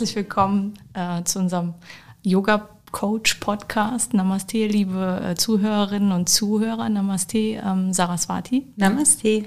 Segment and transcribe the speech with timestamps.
[0.00, 1.74] Herzlich willkommen äh, zu unserem
[2.22, 4.14] Yoga Coach Podcast.
[4.14, 6.88] Namaste, liebe äh, Zuhörerinnen und Zuhörer.
[6.88, 8.66] Namaste, ähm, Saraswati.
[8.76, 9.44] Namaste.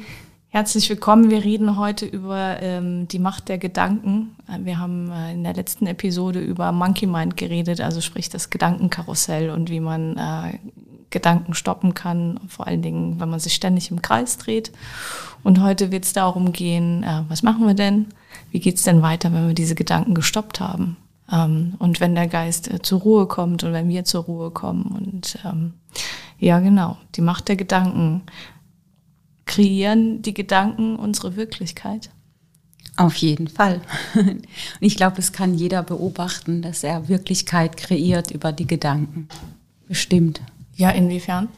[0.49, 1.31] Herzlich willkommen.
[1.31, 4.35] Wir reden heute über ähm, die Macht der Gedanken.
[4.47, 8.51] Äh, wir haben äh, in der letzten Episode über Monkey Mind geredet, also sprich das
[8.51, 10.59] Gedankenkarussell und wie man äh,
[11.09, 14.71] Gedanken stoppen kann, vor allen Dingen, wenn man sich ständig im Kreis dreht.
[15.41, 18.05] Und heute wird es darum gehen, äh, was machen wir denn?
[18.51, 20.97] Wie geht es denn weiter, wenn wir diese Gedanken gestoppt haben?
[21.31, 24.83] Ähm, und wenn der Geist äh, zur Ruhe kommt und wenn wir zur Ruhe kommen.
[24.83, 25.73] Und ähm,
[26.39, 28.23] ja, genau, die Macht der Gedanken.
[29.45, 32.09] Kreieren die Gedanken unsere Wirklichkeit?
[32.95, 33.81] Auf jeden Fall.
[34.13, 34.45] Und
[34.79, 39.27] ich glaube, es kann jeder beobachten, dass er Wirklichkeit kreiert über die Gedanken.
[39.87, 40.41] Bestimmt.
[40.75, 41.49] Ja, inwiefern?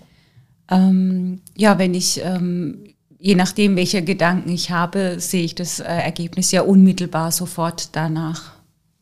[0.70, 5.86] Ähm, ja, wenn ich, ähm, je nachdem, welche Gedanken ich habe, sehe ich das äh,
[5.86, 8.54] Ergebnis ja unmittelbar sofort danach.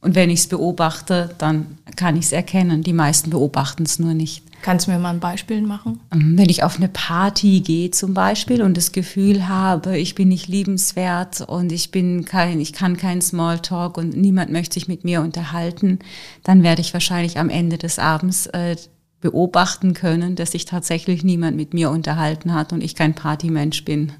[0.01, 2.83] Und wenn ich es beobachte, dann kann ich es erkennen.
[2.83, 4.43] Die meisten beobachten es nur nicht.
[4.61, 5.99] Kannst du mir mal ein Beispiel machen?
[6.13, 10.29] Ähm, wenn ich auf eine Party gehe zum Beispiel und das Gefühl habe, ich bin
[10.29, 15.03] nicht liebenswert und ich bin kein, ich kann keinen Smalltalk und niemand möchte sich mit
[15.03, 15.99] mir unterhalten,
[16.43, 18.77] dann werde ich wahrscheinlich am Ende des Abends äh,
[19.23, 24.11] beobachten können, dass sich tatsächlich niemand mit mir unterhalten hat und ich kein Partymensch bin.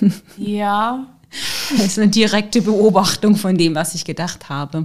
[0.36, 1.06] Ja.
[1.70, 4.82] Das ist eine direkte Beobachtung von dem, was ich gedacht habe.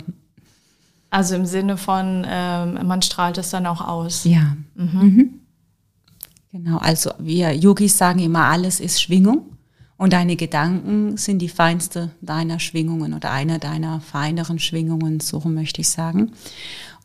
[1.09, 4.25] Also im Sinne von, ähm, man strahlt es dann auch aus.
[4.25, 4.55] Ja.
[4.75, 4.99] Mhm.
[5.01, 5.39] Mhm.
[6.51, 9.57] Genau, also wir Yogis sagen immer, alles ist Schwingung
[9.97, 15.81] und deine Gedanken sind die feinste deiner Schwingungen oder einer deiner feineren Schwingungen, so möchte
[15.81, 16.31] ich sagen.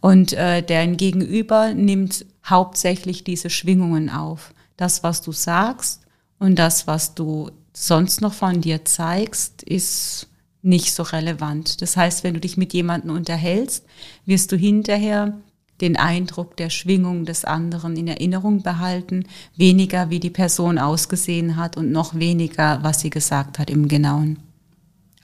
[0.01, 4.55] Und äh, dein Gegenüber nimmt hauptsächlich diese Schwingungen auf.
[4.77, 6.03] Das, was du sagst
[6.39, 10.27] und das, was du sonst noch von dir zeigst, ist
[10.63, 11.83] nicht so relevant.
[11.83, 13.85] Das heißt, wenn du dich mit jemandem unterhältst,
[14.27, 15.39] wirst du hinterher
[15.81, 19.25] den Eindruck der Schwingung des anderen in Erinnerung behalten,
[19.57, 24.39] weniger wie die Person ausgesehen hat und noch weniger, was sie gesagt hat im Genauen.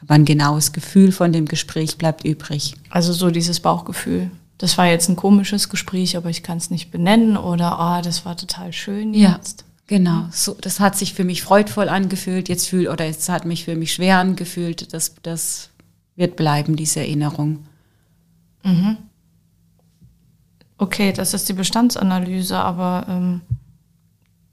[0.01, 2.75] Aber ein genaues Gefühl von dem Gespräch bleibt übrig.
[2.89, 6.91] Also so dieses Bauchgefühl das war jetzt ein komisches Gespräch, aber ich kann es nicht
[6.91, 9.61] benennen oder ah, das war total schön jetzt.
[9.61, 10.29] Ja, genau.
[10.33, 13.77] So, das hat sich für mich freudvoll angefühlt, jetzt fühlt oder es hat mich für
[13.77, 14.93] mich schwer angefühlt.
[14.95, 15.71] Das, das
[16.15, 17.67] wird bleiben, diese Erinnerung.
[18.63, 18.97] Mhm.
[20.79, 23.41] Okay, das ist die Bestandsanalyse, aber ähm,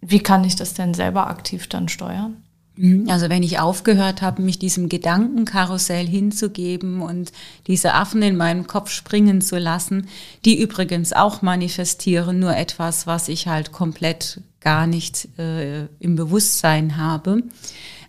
[0.02, 2.43] wie kann ich das denn selber aktiv dann steuern?
[2.76, 3.08] Mhm.
[3.10, 7.32] Also wenn ich aufgehört habe, mich diesem Gedankenkarussell hinzugeben und
[7.68, 10.08] diese Affen in meinem Kopf springen zu lassen,
[10.46, 16.98] die übrigens auch manifestieren, nur etwas, was ich halt komplett gar nicht äh, im Bewusstsein
[16.98, 17.44] habe,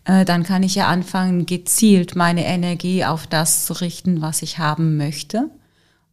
[0.05, 4.59] äh, dann kann ich ja anfangen, gezielt meine Energie auf das zu richten, was ich
[4.59, 5.51] haben möchte.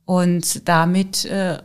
[0.05, 1.59] Und damit äh,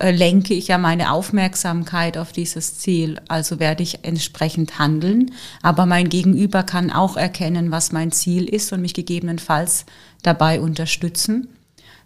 [0.00, 3.20] lenke ich ja meine Aufmerksamkeit auf dieses Ziel.
[3.28, 5.32] Also werde ich entsprechend handeln.
[5.62, 9.84] Aber mein Gegenüber kann auch erkennen, was mein Ziel ist und mich gegebenenfalls
[10.22, 11.48] dabei unterstützen,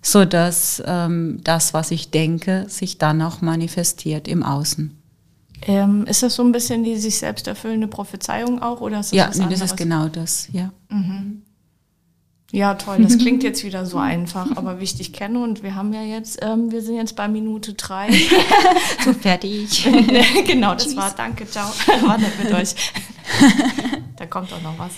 [0.03, 4.97] so dass ähm, das, was ich denke, sich dann auch manifestiert im Außen.
[5.63, 9.17] Ähm, ist das so ein bisschen die sich selbst erfüllende Prophezeiung auch oder ist das
[9.17, 10.71] Ja, nee, das ist genau das, ja.
[10.91, 11.43] Mhm.
[12.53, 12.99] Ja, toll.
[13.03, 16.03] Das klingt jetzt wieder so einfach, aber wie ich dich kenne und wir haben ja
[16.03, 18.09] jetzt, ähm, wir sind jetzt bei Minute drei.
[19.05, 19.87] so fertig.
[20.47, 20.97] genau, das Tschüss.
[20.97, 21.15] war.
[21.17, 21.69] Danke, ciao.
[22.03, 22.75] War nett mit euch.
[24.17, 24.93] da kommt auch noch was.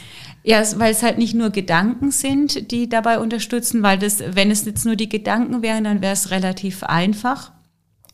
[0.44, 4.64] Ja, weil es halt nicht nur Gedanken sind, die dabei unterstützen, weil das, wenn es
[4.64, 7.52] jetzt nur die Gedanken wären, dann wäre es relativ einfach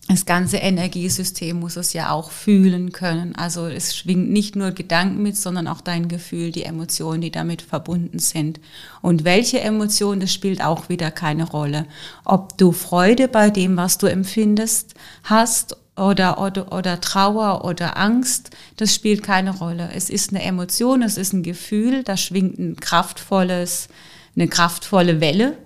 [0.09, 3.35] das ganze Energiesystem muss es ja auch fühlen können.
[3.37, 7.63] Also es schwingt nicht nur Gedanken mit, sondern auch dein Gefühl, die Emotionen, die damit
[7.63, 8.61] verbunden sind.
[9.01, 11.87] Und welche Emotion, das spielt auch wieder keine Rolle.
[12.25, 18.51] Ob du Freude bei dem, was du empfindest, hast oder, oder, oder Trauer oder Angst,
[18.77, 19.89] das spielt keine Rolle.
[19.95, 23.89] Es ist eine Emotion, es ist ein Gefühl, da schwingt ein kraftvolles,
[24.37, 25.57] eine kraftvolle Welle,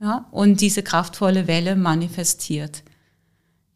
[0.00, 2.82] ja, und diese kraftvolle Welle manifestiert.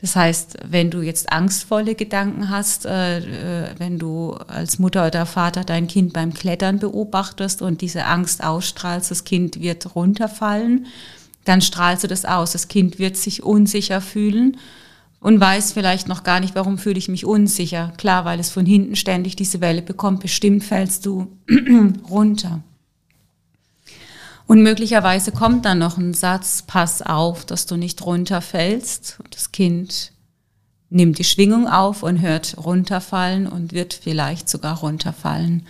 [0.00, 5.26] Das heißt, wenn du jetzt angstvolle Gedanken hast, äh, äh, wenn du als Mutter oder
[5.26, 10.87] Vater dein Kind beim Klettern beobachtest und diese Angst ausstrahlst, das Kind wird runterfallen,
[11.44, 12.52] dann strahlst du das aus.
[12.52, 14.56] Das Kind wird sich unsicher fühlen
[15.20, 17.93] und weiß vielleicht noch gar nicht, warum fühle ich mich unsicher.
[17.99, 20.20] Klar, weil es von hinten ständig diese Welle bekommt.
[20.20, 21.37] Bestimmt fällst du
[22.11, 22.62] runter.
[24.50, 29.20] Und möglicherweise kommt dann noch ein Satz, pass auf, dass du nicht runterfällst.
[29.31, 30.11] Das Kind
[30.88, 35.69] nimmt die Schwingung auf und hört runterfallen und wird vielleicht sogar runterfallen.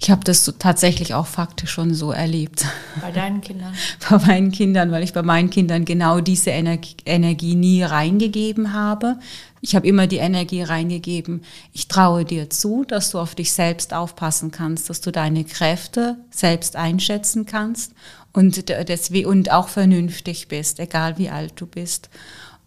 [0.00, 2.64] Ich habe das so tatsächlich auch faktisch schon so erlebt.
[3.00, 3.74] Bei deinen Kindern?
[4.08, 9.18] Bei meinen Kindern, weil ich bei meinen Kindern genau diese Energie, Energie nie reingegeben habe.
[9.60, 11.42] Ich habe immer die Energie reingegeben,
[11.72, 16.16] ich traue dir zu, dass du auf dich selbst aufpassen kannst, dass du deine Kräfte
[16.30, 17.92] selbst einschätzen kannst
[18.32, 22.08] und, deswegen, und auch vernünftig bist, egal wie alt du bist.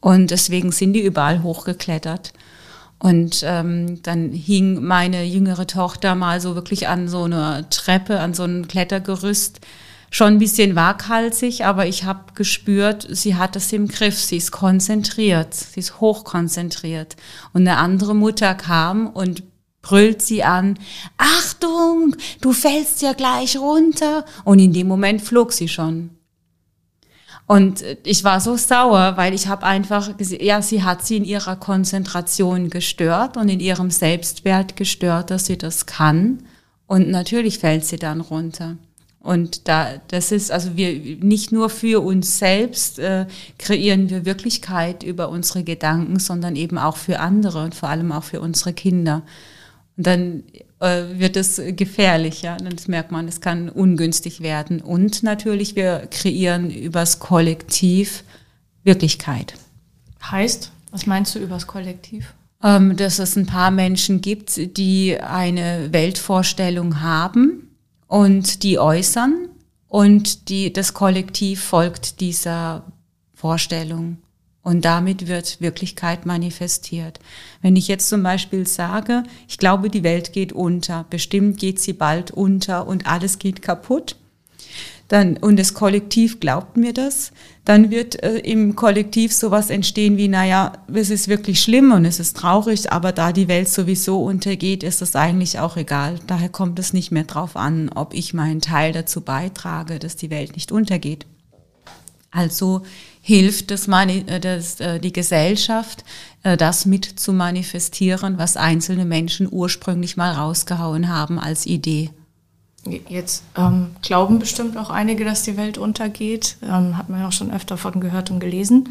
[0.01, 2.33] Und deswegen sind die überall hochgeklettert.
[3.01, 8.36] Und ähm, dann hing meine jüngere Tochter mal so wirklich an so einer Treppe, an
[8.36, 9.59] so einem Klettergerüst,
[10.12, 14.51] schon ein bisschen waghalsig, aber ich habe gespürt, sie hat es im Griff, sie ist
[14.51, 17.15] konzentriert, sie ist hochkonzentriert.
[17.53, 19.42] Und eine andere Mutter kam und
[19.81, 20.77] brüllt sie an,
[21.18, 24.25] Achtung, du fällst ja gleich runter.
[24.44, 26.12] Und in dem Moment flog sie schon.
[27.51, 30.09] Und ich war so sauer, weil ich habe einfach,
[30.39, 35.57] ja, sie hat sie in ihrer Konzentration gestört und in ihrem Selbstwert gestört, dass sie
[35.57, 36.44] das kann.
[36.88, 38.77] Und natürlich fällt sie dann runter.
[39.19, 43.25] Und da, das ist, also wir nicht nur für uns selbst äh,
[43.59, 48.24] kreieren wir Wirklichkeit über unsere Gedanken, sondern eben auch für andere und vor allem auch
[48.24, 49.24] für unsere Kinder.
[49.98, 50.44] Und dann
[50.81, 52.57] wird es gefährlich, ja.
[52.57, 54.81] Das merkt man, es kann ungünstig werden.
[54.81, 58.23] Und natürlich, wir kreieren übers Kollektiv
[58.83, 59.53] Wirklichkeit.
[60.23, 62.33] Heißt, was meinst du übers Kollektiv?
[62.63, 67.69] Ähm, dass es ein paar Menschen gibt, die eine Weltvorstellung haben
[68.07, 69.49] und die äußern
[69.87, 72.83] und die, das Kollektiv folgt dieser
[73.33, 74.17] Vorstellung.
[74.63, 77.19] Und damit wird Wirklichkeit manifestiert.
[77.61, 81.93] Wenn ich jetzt zum Beispiel sage, ich glaube, die Welt geht unter, bestimmt geht sie
[81.93, 84.17] bald unter und alles geht kaputt,
[85.11, 87.33] dann, und das Kollektiv glaubt mir das,
[87.65, 92.19] dann wird äh, im Kollektiv sowas entstehen wie, naja, es ist wirklich schlimm und es
[92.19, 96.19] ist traurig, aber da die Welt sowieso untergeht, ist es eigentlich auch egal.
[96.27, 100.29] Daher kommt es nicht mehr drauf an, ob ich meinen Teil dazu beitrage, dass die
[100.29, 101.25] Welt nicht untergeht.
[102.31, 102.83] Also
[103.21, 106.03] hilft das, äh, das, äh, die Gesellschaft,
[106.44, 112.09] äh, das mit zu manifestieren, was einzelne Menschen ursprünglich mal rausgehauen haben als Idee.
[112.85, 116.57] Jetzt ähm, glauben bestimmt auch einige, dass die Welt untergeht.
[116.63, 118.89] Ähm, hat man ja auch schon öfter von gehört und gelesen.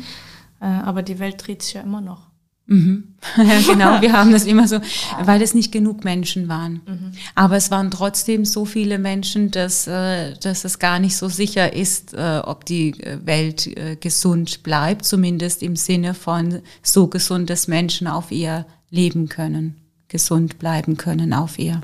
[0.61, 2.30] Äh, aber die Welt dreht sich ja immer noch.
[2.71, 3.15] Mhm.
[3.37, 4.81] ja, genau, wir haben das immer so,
[5.25, 6.81] weil es nicht genug Menschen waren.
[6.87, 7.13] Mhm.
[7.35, 11.73] Aber es waren trotzdem so viele Menschen, dass, äh, dass es gar nicht so sicher
[11.73, 13.69] ist, äh, ob die äh, Welt
[14.01, 19.77] gesund bleibt, zumindest im Sinne von so gesund, dass Menschen auf ihr leben können,
[20.07, 21.81] gesund bleiben können auf ihr.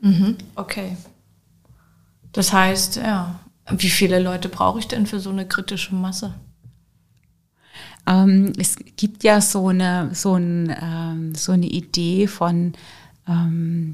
[0.00, 0.36] Mhm.
[0.54, 0.96] Okay.
[2.32, 6.34] Das heißt, ja, wie viele Leute brauche ich denn für so eine kritische Masse?
[8.08, 12.72] Ähm, es gibt ja so eine, so, ein, ähm, so eine Idee von
[13.28, 13.92] ähm,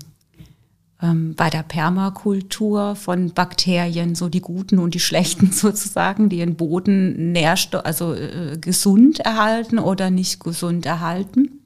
[1.02, 6.54] ähm, bei der Permakultur von Bakterien, so die guten und die schlechten sozusagen, die den
[6.54, 11.60] Boden Nährstoff, also äh, gesund erhalten oder nicht gesund erhalten.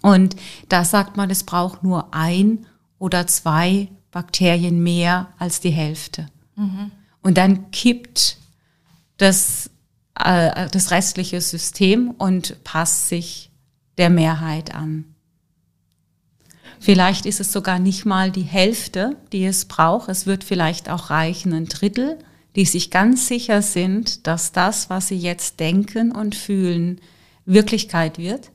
[0.00, 0.36] Und
[0.68, 2.66] da sagt man, es braucht nur ein
[2.98, 6.26] oder zwei Bakterien mehr als die Hälfte.
[6.56, 6.90] Mhm.
[7.22, 8.38] Und dann kippt
[9.16, 9.70] das
[10.18, 13.50] äh, das restliche System und passt sich
[13.98, 15.04] der Mehrheit an.
[16.80, 20.08] Vielleicht ist es sogar nicht mal die Hälfte, die es braucht.
[20.08, 22.18] Es wird vielleicht auch reichen ein Drittel,
[22.56, 27.00] die sich ganz sicher sind, dass das, was sie jetzt denken und fühlen,
[27.44, 28.50] Wirklichkeit wird.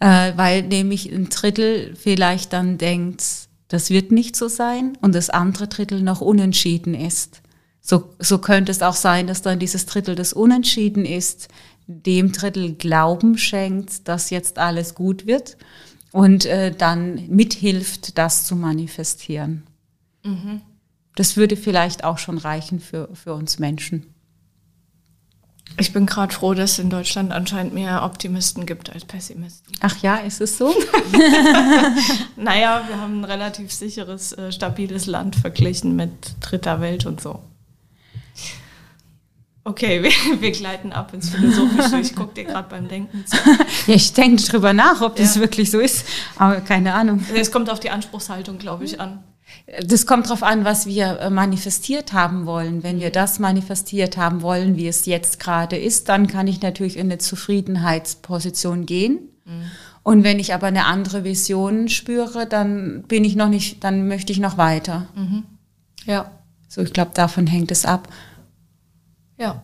[0.00, 3.22] Äh, weil nämlich ein Drittel vielleicht dann denkt,
[3.68, 7.39] das wird nicht so sein und das andere Drittel noch unentschieden ist.
[7.80, 11.48] So, so könnte es auch sein, dass dann dieses Drittel, das unentschieden ist,
[11.86, 15.56] dem Drittel Glauben schenkt, dass jetzt alles gut wird
[16.12, 19.64] und äh, dann mithilft, das zu manifestieren.
[20.24, 20.60] Mhm.
[21.16, 24.06] Das würde vielleicht auch schon reichen für, für uns Menschen.
[25.78, 29.72] Ich bin gerade froh, dass es in Deutschland anscheinend mehr Optimisten gibt als Pessimisten.
[29.80, 30.68] Ach ja, ist es so?
[32.36, 37.40] naja, wir haben ein relativ sicheres, äh, stabiles Land verglichen mit dritter Welt und so.
[39.64, 41.98] Okay, wir, wir gleiten ab ins Philosophische.
[41.98, 43.36] Ich gucke dir gerade beim Denken zu.
[43.86, 45.40] Ja, ich denke drüber nach, ob das ja.
[45.40, 47.24] wirklich so ist, aber keine Ahnung.
[47.34, 49.22] Es kommt auf die Anspruchshaltung, glaube ich, an.
[49.84, 52.82] Das kommt darauf an, was wir äh, manifestiert haben wollen.
[52.82, 56.96] Wenn wir das manifestiert haben wollen, wie es jetzt gerade ist, dann kann ich natürlich
[56.96, 59.18] in eine Zufriedenheitsposition gehen.
[59.44, 59.70] Mhm.
[60.02, 64.32] Und wenn ich aber eine andere Vision spüre, dann bin ich noch nicht, dann möchte
[64.32, 65.08] ich noch weiter.
[65.14, 65.44] Mhm.
[66.06, 66.30] Ja.
[66.68, 68.08] So, ich glaube, davon hängt es ab.
[69.40, 69.62] Ja.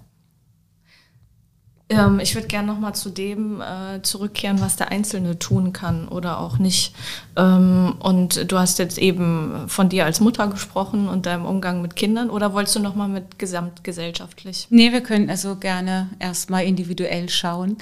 [1.89, 6.41] Ähm, ich würde gerne nochmal zu dem äh, zurückkehren, was der Einzelne tun kann oder
[6.41, 6.95] auch nicht.
[7.37, 11.95] Ähm, und du hast jetzt eben von dir als Mutter gesprochen und deinem Umgang mit
[11.95, 14.67] Kindern oder wolltest du nochmal mit gesamtgesellschaftlich?
[14.71, 17.77] Nee, wir können also gerne erstmal individuell schauen.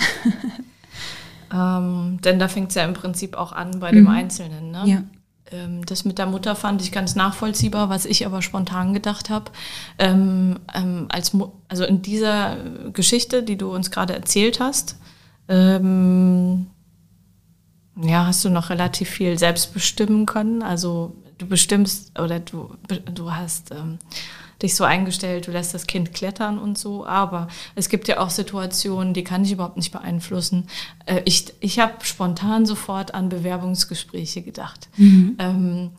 [1.54, 3.96] ähm, denn da fängt es ja im Prinzip auch an bei mhm.
[3.96, 4.70] dem Einzelnen.
[4.70, 4.82] Ne?
[4.84, 5.02] Ja.
[5.50, 9.50] Ähm, das mit der Mutter fand ich ganz nachvollziehbar, was ich aber spontan gedacht habe.
[9.98, 11.36] Ähm, ähm, als
[11.68, 12.56] also in dieser
[12.92, 14.96] Geschichte, die du uns gerade erzählt hast,
[15.48, 16.66] ähm,
[17.96, 20.62] ja, hast du noch relativ viel selbst bestimmen können.
[20.62, 23.98] Also du bestimmst oder du, du hast ähm,
[24.64, 27.06] dich so eingestellt, du lässt das Kind klettern und so.
[27.06, 30.66] Aber es gibt ja auch Situationen, die kann ich überhaupt nicht beeinflussen.
[31.06, 34.88] Äh, ich ich habe spontan sofort an Bewerbungsgespräche gedacht.
[34.96, 35.36] Mhm.
[35.38, 35.90] Ähm,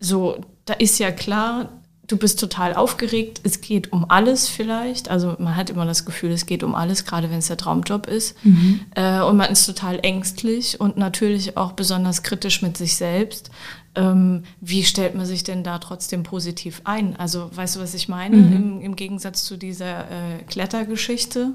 [0.00, 1.77] so, da ist ja klar,
[2.08, 5.08] du bist total aufgeregt, es geht um alles vielleicht.
[5.08, 8.06] Also man hat immer das Gefühl, es geht um alles, gerade wenn es der Traumjob
[8.06, 8.42] ist.
[8.44, 8.80] Mhm.
[8.96, 13.50] Äh, und man ist total ängstlich und natürlich auch besonders kritisch mit sich selbst
[13.98, 17.16] ähm, wie stellt man sich denn da trotzdem positiv ein?
[17.16, 18.36] Also weißt du, was ich meine?
[18.36, 18.52] Mhm.
[18.52, 21.52] Im, Im, Gegensatz zu dieser äh, Klettergeschichte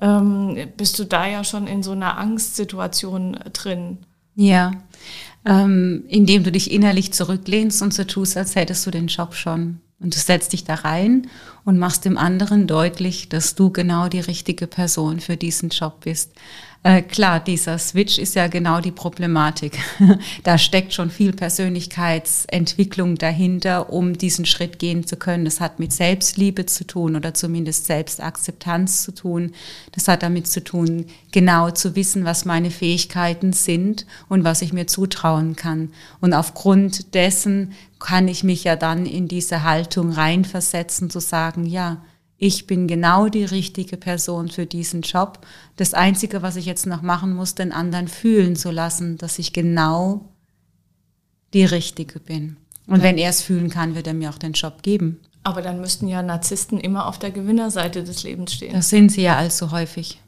[0.00, 3.98] ähm, bist du da ja schon in so einer Angstsituation drin.
[4.34, 4.72] Ja,
[5.46, 9.80] ähm, indem du dich innerlich zurücklehnst und so tust, als hättest du den Job schon.
[9.98, 11.28] Und du setzt dich da rein
[11.64, 16.32] und machst dem anderen deutlich, dass du genau die richtige Person für diesen Job bist.
[16.86, 19.76] Äh, klar, dieser Switch ist ja genau die Problematik.
[20.44, 25.44] da steckt schon viel Persönlichkeitsentwicklung dahinter, um diesen Schritt gehen zu können.
[25.44, 29.50] Das hat mit Selbstliebe zu tun oder zumindest Selbstakzeptanz zu tun.
[29.96, 34.72] Das hat damit zu tun, genau zu wissen, was meine Fähigkeiten sind und was ich
[34.72, 35.90] mir zutrauen kann.
[36.20, 42.00] Und aufgrund dessen kann ich mich ja dann in diese Haltung reinversetzen, zu sagen, ja,
[42.38, 45.40] ich bin genau die richtige Person für diesen Job.
[45.76, 49.52] Das Einzige, was ich jetzt noch machen muss, den anderen fühlen zu lassen, dass ich
[49.52, 50.28] genau
[51.54, 52.58] die Richtige bin.
[52.86, 53.04] Und ja.
[53.04, 55.20] wenn er es fühlen kann, wird er mir auch den Job geben.
[55.44, 58.72] Aber dann müssten ja Narzissten immer auf der Gewinnerseite des Lebens stehen.
[58.72, 60.20] Das sind sie ja allzu häufig.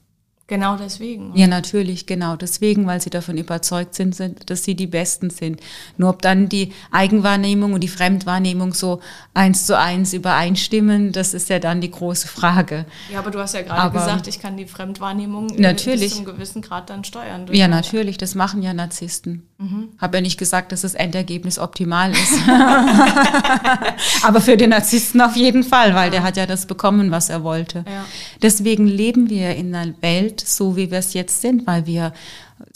[0.49, 1.37] Genau deswegen.
[1.37, 5.61] Ja, natürlich, genau deswegen, weil sie davon überzeugt sind, dass sie die Besten sind.
[5.99, 9.00] Nur ob dann die Eigenwahrnehmung und die Fremdwahrnehmung so
[9.35, 12.87] eins zu eins übereinstimmen, das ist ja dann die große Frage.
[13.12, 16.00] Ja, aber du hast ja gerade gesagt, ich kann die Fremdwahrnehmung natürlich.
[16.00, 17.47] bis zu einem gewissen Grad dann steuern.
[17.52, 19.47] Ja, natürlich, das machen ja Narzissten.
[19.59, 19.88] Mhm.
[19.99, 22.40] Habe ja nicht gesagt, dass das Endergebnis optimal ist.
[24.23, 26.11] aber für den Narzissten auf jeden Fall, weil ja.
[26.11, 27.85] der hat ja das bekommen, was er wollte.
[27.87, 28.05] Ja.
[28.40, 32.12] Deswegen leben wir in einer Welt, so wie wir es jetzt sind, weil wir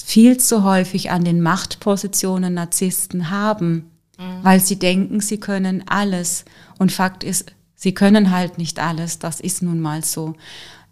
[0.03, 4.43] viel zu häufig an den Machtpositionen Narzissten haben, mhm.
[4.43, 6.45] weil sie denken, sie können alles.
[6.79, 9.19] Und Fakt ist, sie können halt nicht alles.
[9.19, 10.35] Das ist nun mal so.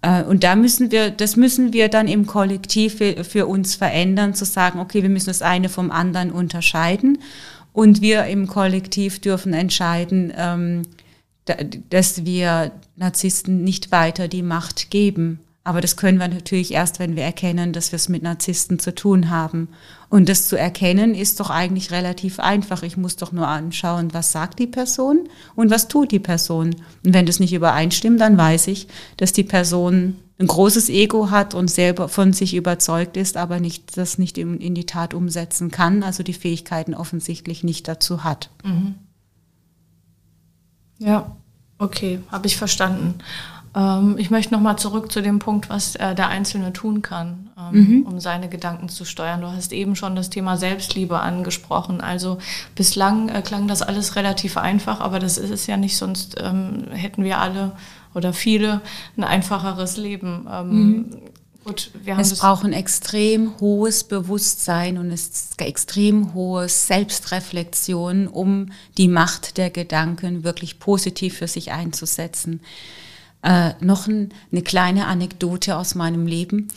[0.03, 4.35] Äh, und da müssen wir, das müssen wir dann im Kollektiv für, für uns verändern,
[4.35, 7.19] zu sagen, okay, wir müssen das eine vom anderen unterscheiden.
[7.73, 10.83] Und wir im Kollektiv dürfen entscheiden, ähm,
[11.89, 15.41] dass wir Narzissten nicht weiter die Macht geben.
[15.63, 18.95] Aber das können wir natürlich erst, wenn wir erkennen, dass wir es mit Narzissten zu
[18.95, 19.69] tun haben.
[20.09, 22.83] Und das zu erkennen ist doch eigentlich relativ einfach.
[22.83, 26.75] Ich muss doch nur anschauen, was sagt die Person und was tut die Person.
[27.05, 28.89] Und wenn das nicht übereinstimmt, dann weiß ich,
[29.19, 33.99] dass die Person ein großes Ego hat und selber von sich überzeugt ist, aber nicht,
[33.99, 38.49] das nicht in, in die Tat umsetzen kann, also die Fähigkeiten offensichtlich nicht dazu hat.
[38.65, 38.95] Mhm.
[40.99, 41.37] Ja,
[41.79, 43.17] okay, habe ich verstanden.
[43.75, 47.73] Ähm, ich möchte nochmal zurück zu dem Punkt, was äh, der Einzelne tun kann, ähm,
[47.73, 48.03] mhm.
[48.07, 49.41] um seine Gedanken zu steuern.
[49.41, 52.01] Du hast eben schon das Thema Selbstliebe angesprochen.
[52.01, 52.39] Also
[52.75, 56.89] bislang äh, klang das alles relativ einfach, aber das ist es ja nicht, sonst ähm,
[56.91, 57.73] hätten wir alle
[58.15, 58.81] oder viele
[59.17, 60.49] ein einfacheres Leben.
[60.65, 61.17] Mhm.
[61.63, 69.59] Gut, es braucht ein extrem hohes Bewusstsein und es extrem hohe Selbstreflexion, um die Macht
[69.59, 72.61] der Gedanken wirklich positiv für sich einzusetzen.
[73.43, 76.69] Äh, noch ein, eine kleine Anekdote aus meinem Leben.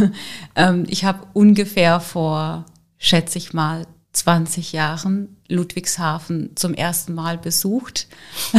[0.56, 2.66] ähm, ich habe ungefähr vor,
[2.98, 8.08] schätze ich mal, 20 Jahren Ludwigshafen zum ersten Mal besucht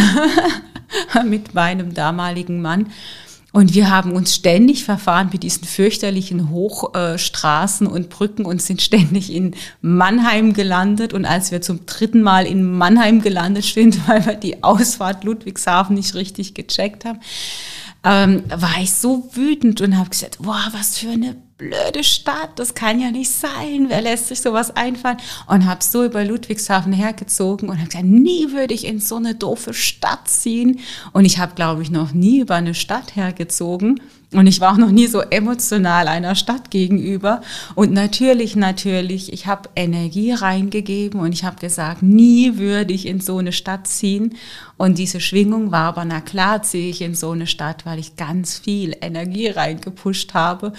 [1.26, 2.92] mit meinem damaligen Mann.
[3.52, 9.34] Und wir haben uns ständig verfahren mit diesen fürchterlichen Hochstraßen und Brücken und sind ständig
[9.34, 11.14] in Mannheim gelandet.
[11.14, 15.96] Und als wir zum dritten Mal in Mannheim gelandet sind, weil wir die Ausfahrt Ludwigshafen
[15.96, 17.20] nicht richtig gecheckt haben,
[18.04, 22.74] ähm, war ich so wütend und habe gesagt, boah, was für eine blöde Stadt, das
[22.74, 25.18] kann ja nicht sein, wer lässt sich sowas einfallen?
[25.46, 29.36] Und habe so über Ludwigshafen hergezogen und habe gesagt, nie würde ich in so eine
[29.36, 30.80] doofe Stadt ziehen.
[31.12, 34.00] Und ich habe, glaube ich, noch nie über eine Stadt hergezogen.
[34.32, 37.42] Und ich war auch noch nie so emotional einer Stadt gegenüber.
[37.76, 43.20] Und natürlich, natürlich, ich habe Energie reingegeben und ich habe gesagt, nie würde ich in
[43.22, 44.36] so eine Stadt ziehen.
[44.80, 48.16] Und diese Schwingung war aber, na klar ziehe ich in so eine Stadt, weil ich
[48.16, 50.74] ganz viel Energie reingepusht habe,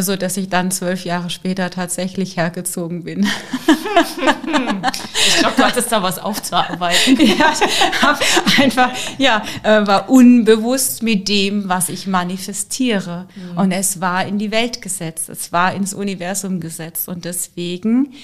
[0.00, 3.26] so dass ich dann zwölf Jahre später tatsächlich hergezogen bin.
[5.26, 7.18] ich glaube, du hattest da was aufzuarbeiten.
[7.38, 7.52] ja,
[8.62, 13.26] einfach, ja, äh, war unbewusst mit dem, was ich manifestiere Tiere.
[13.34, 13.58] Mhm.
[13.58, 17.08] Und es war in die Welt gesetzt, es war ins Universum gesetzt.
[17.08, 18.14] Und deswegen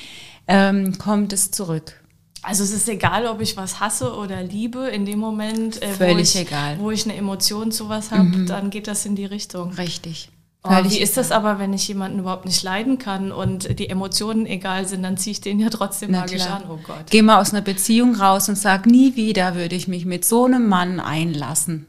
[0.48, 2.00] ähm, kommt es zurück.
[2.46, 6.16] Also es ist egal, ob ich was hasse oder liebe, in dem Moment, äh, wo,
[6.16, 6.78] ich, egal.
[6.78, 8.46] wo ich eine Emotion zu was habe, mhm.
[8.46, 9.72] dann geht das in die Richtung.
[9.72, 10.30] Richtig.
[10.62, 14.46] Oh, wie ist das aber, wenn ich jemanden überhaupt nicht leiden kann und die Emotionen
[14.46, 16.62] egal sind, dann ziehe ich den ja trotzdem Na magisch klar.
[16.62, 16.70] an.
[16.70, 17.06] Oh Gott.
[17.10, 20.44] Geh mal aus einer Beziehung raus und sag, nie wieder würde ich mich mit so
[20.44, 21.86] einem Mann einlassen.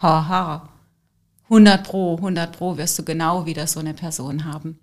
[0.00, 0.28] Haha.
[0.28, 0.68] Ha.
[1.50, 4.78] 100 Pro, 100 Pro wirst du genau wieder so eine Person haben.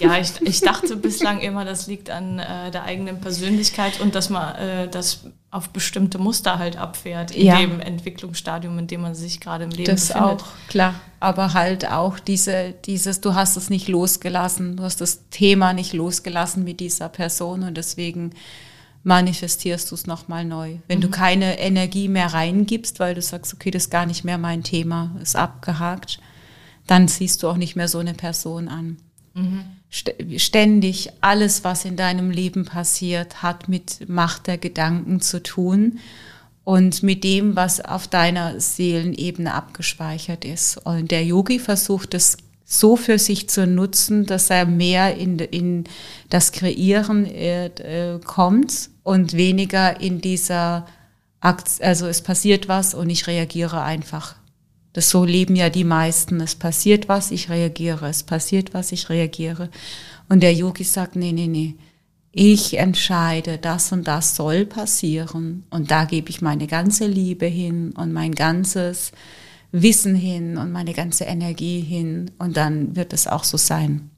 [0.00, 4.28] Ja, ich, ich dachte bislang immer, das liegt an äh, der eigenen Persönlichkeit und dass
[4.30, 7.58] man äh, das auf bestimmte Muster halt abfährt in ja.
[7.58, 10.40] dem Entwicklungsstadium, in dem man sich gerade im Leben das befindet.
[10.40, 10.94] Das auch, klar.
[11.20, 15.94] Aber halt auch diese, dieses, du hast es nicht losgelassen, du hast das Thema nicht
[15.94, 18.34] losgelassen mit dieser Person und deswegen
[19.04, 20.76] manifestierst du es nochmal neu.
[20.86, 21.02] Wenn mhm.
[21.02, 24.62] du keine Energie mehr reingibst, weil du sagst, okay, das ist gar nicht mehr mein
[24.62, 26.20] Thema, ist abgehakt,
[26.86, 28.98] dann siehst du auch nicht mehr so eine Person an.
[29.32, 29.64] Mhm.
[29.90, 35.98] Ständig alles, was in deinem Leben passiert, hat mit Macht der Gedanken zu tun
[36.64, 40.76] und mit dem, was auf deiner Seelenebene abgespeichert ist.
[40.76, 45.84] Und der Yogi versucht es so für sich zu nutzen, dass er mehr in, in
[46.28, 50.86] das Kreieren äh, kommt und weniger in dieser
[51.40, 54.34] Akt, also es passiert was und ich reagiere einfach.
[54.98, 56.40] Das so leben ja die meisten.
[56.40, 58.08] Es passiert was, ich reagiere.
[58.08, 59.70] Es passiert was, ich reagiere.
[60.28, 61.76] Und der Yogi sagt, nee, nee, nee.
[62.32, 65.62] Ich entscheide, das und das soll passieren.
[65.70, 69.12] Und da gebe ich meine ganze Liebe hin und mein ganzes
[69.70, 74.10] Wissen hin und meine ganze Energie hin und dann wird es auch so sein.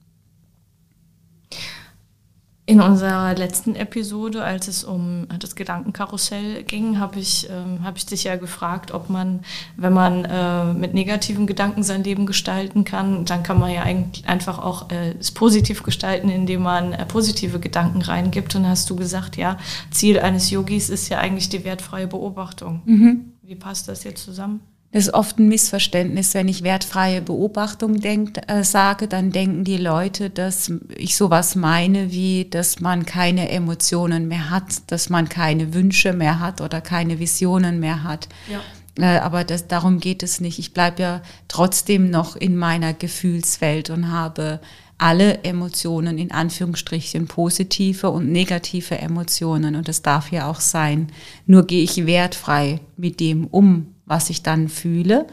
[2.70, 8.06] In unserer letzten Episode, als es um das Gedankenkarussell ging, habe ich, ähm, hab ich
[8.06, 9.40] dich ja gefragt, ob man,
[9.76, 14.28] wenn man äh, mit negativen Gedanken sein Leben gestalten kann, dann kann man ja eigentlich
[14.28, 18.54] einfach auch äh, es positiv gestalten, indem man äh, positive Gedanken reingibt.
[18.54, 19.59] Und hast du gesagt, ja,
[19.90, 22.83] Ziel eines Yogis ist ja eigentlich die wertfreie Beobachtung.
[22.85, 23.33] Mhm.
[23.42, 24.61] Wie passt das jetzt zusammen?
[24.92, 29.76] Das ist oft ein Missverständnis, wenn ich wertfreie Beobachtung denk, äh, sage, dann denken die
[29.76, 35.74] Leute, dass ich sowas meine, wie dass man keine Emotionen mehr hat, dass man keine
[35.74, 38.29] Wünsche mehr hat oder keine Visionen mehr hat.
[38.50, 38.61] Ja.
[39.00, 40.59] Äh, aber das, darum geht es nicht.
[40.59, 44.61] Ich bleibe ja trotzdem noch in meiner Gefühlswelt und habe
[44.98, 51.12] alle Emotionen in Anführungsstrichen positive und negative Emotionen und das darf ja auch sein.
[51.46, 55.27] Nur gehe ich wertfrei mit dem um, was ich dann fühle.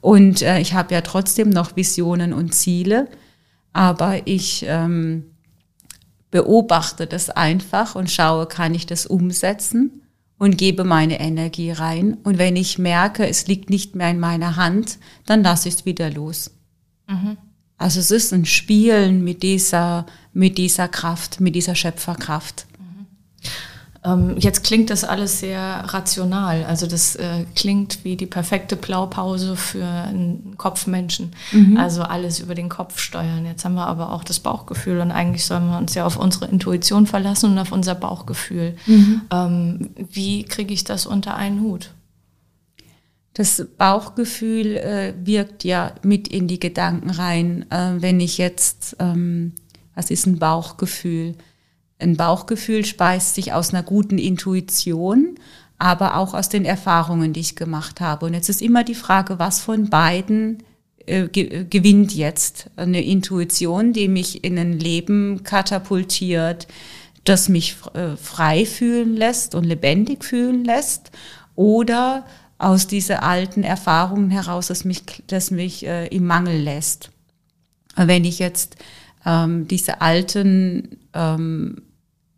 [0.00, 3.08] Und äh, ich habe ja trotzdem noch Visionen und Ziele,
[3.72, 5.24] aber ich ähm,
[6.30, 10.02] beobachte das einfach und schaue, kann ich das umsetzen
[10.38, 12.18] und gebe meine Energie rein.
[12.24, 15.84] Und wenn ich merke, es liegt nicht mehr in meiner Hand, dann lasse ich es
[15.86, 16.50] wieder los.
[17.08, 17.36] Mhm.
[17.76, 22.66] Also es ist ein Spielen mit dieser, mit dieser Kraft, mit dieser Schöpferkraft.
[22.78, 23.06] Ähm,
[24.36, 26.64] jetzt klingt das alles sehr rational.
[26.64, 31.32] Also das äh, klingt wie die perfekte Blaupause für einen Kopfmenschen.
[31.52, 31.78] Mhm.
[31.78, 33.46] Also alles über den Kopf steuern.
[33.46, 36.46] Jetzt haben wir aber auch das Bauchgefühl und eigentlich sollen wir uns ja auf unsere
[36.46, 38.76] Intuition verlassen und auf unser Bauchgefühl.
[38.86, 39.22] Mhm.
[39.32, 41.90] Ähm, wie kriege ich das unter einen Hut?
[43.32, 47.64] Das Bauchgefühl äh, wirkt ja mit in die Gedanken rein.
[47.70, 49.52] Äh, wenn ich jetzt, ähm,
[49.94, 51.36] was ist ein Bauchgefühl?
[52.04, 55.36] Ein Bauchgefühl speist sich aus einer guten Intuition,
[55.78, 58.26] aber auch aus den Erfahrungen, die ich gemacht habe.
[58.26, 60.62] Und jetzt ist immer die Frage, was von beiden
[61.06, 62.70] äh, ge gewinnt jetzt?
[62.76, 66.68] Eine Intuition, die mich in ein Leben katapultiert,
[67.24, 71.10] das mich äh, frei fühlen lässt und lebendig fühlen lässt,
[71.56, 72.26] oder
[72.58, 77.10] aus dieser alten Erfahrungen heraus, das mich, das mich äh, im Mangel lässt.
[77.96, 78.76] Wenn ich jetzt
[79.24, 81.76] ähm, diese alten ähm,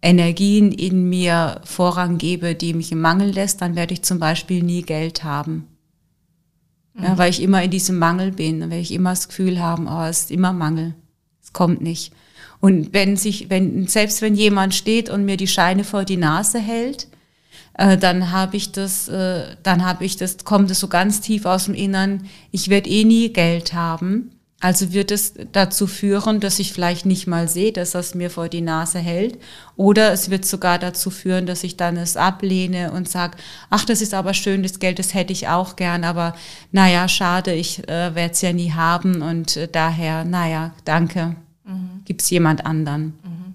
[0.06, 4.62] Energien in mir Vorrang gebe, die mich im Mangel lässt, dann werde ich zum Beispiel
[4.62, 5.66] nie Geld haben.
[6.94, 7.04] Mhm.
[7.04, 10.04] Ja, weil ich immer in diesem Mangel bin, weil ich immer das Gefühl habe, oh,
[10.04, 10.94] es ist immer Mangel.
[11.42, 12.12] Es kommt nicht.
[12.60, 16.58] Und wenn sich, wenn, selbst wenn jemand steht und mir die Scheine vor die Nase
[16.58, 17.08] hält,
[17.74, 21.44] äh, dann habe ich das, äh, dann habe ich das, kommt es so ganz tief
[21.44, 24.30] aus dem Innern, ich werde eh nie Geld haben.
[24.58, 28.48] Also wird es dazu führen, dass ich vielleicht nicht mal sehe, dass es mir vor
[28.48, 29.38] die Nase hält.
[29.76, 33.36] Oder es wird sogar dazu führen, dass ich dann es ablehne und sage,
[33.68, 36.34] ach, das ist aber schön, das Geld, das hätte ich auch gern, aber
[36.72, 42.00] naja, schade, ich äh, werde es ja nie haben und äh, daher, naja, danke, mhm.
[42.06, 43.18] gibt es jemand anderen.
[43.22, 43.54] Mhm.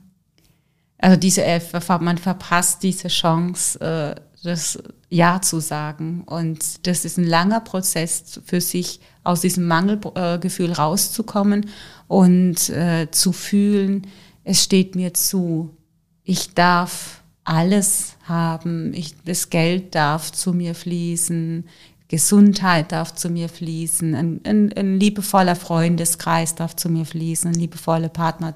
[1.00, 1.60] Also diese, äh,
[2.00, 4.78] man verpasst diese Chance, äh, das
[5.10, 6.24] Ja zu sagen.
[6.26, 11.70] Und das ist ein langer Prozess für sich, aus diesem Mangelgefühl rauszukommen
[12.08, 14.08] und äh, zu fühlen,
[14.44, 15.76] es steht mir zu.
[16.24, 18.94] Ich darf alles haben.
[18.94, 21.66] Ich, das Geld darf zu mir fließen.
[22.08, 27.58] Gesundheit darf zu mir fließen, ein, ein, ein, liebevoller Freundeskreis darf zu mir fließen, ein
[27.58, 28.54] liebevoller Partner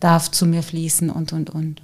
[0.00, 1.80] darf zu mir fließen und, und, und.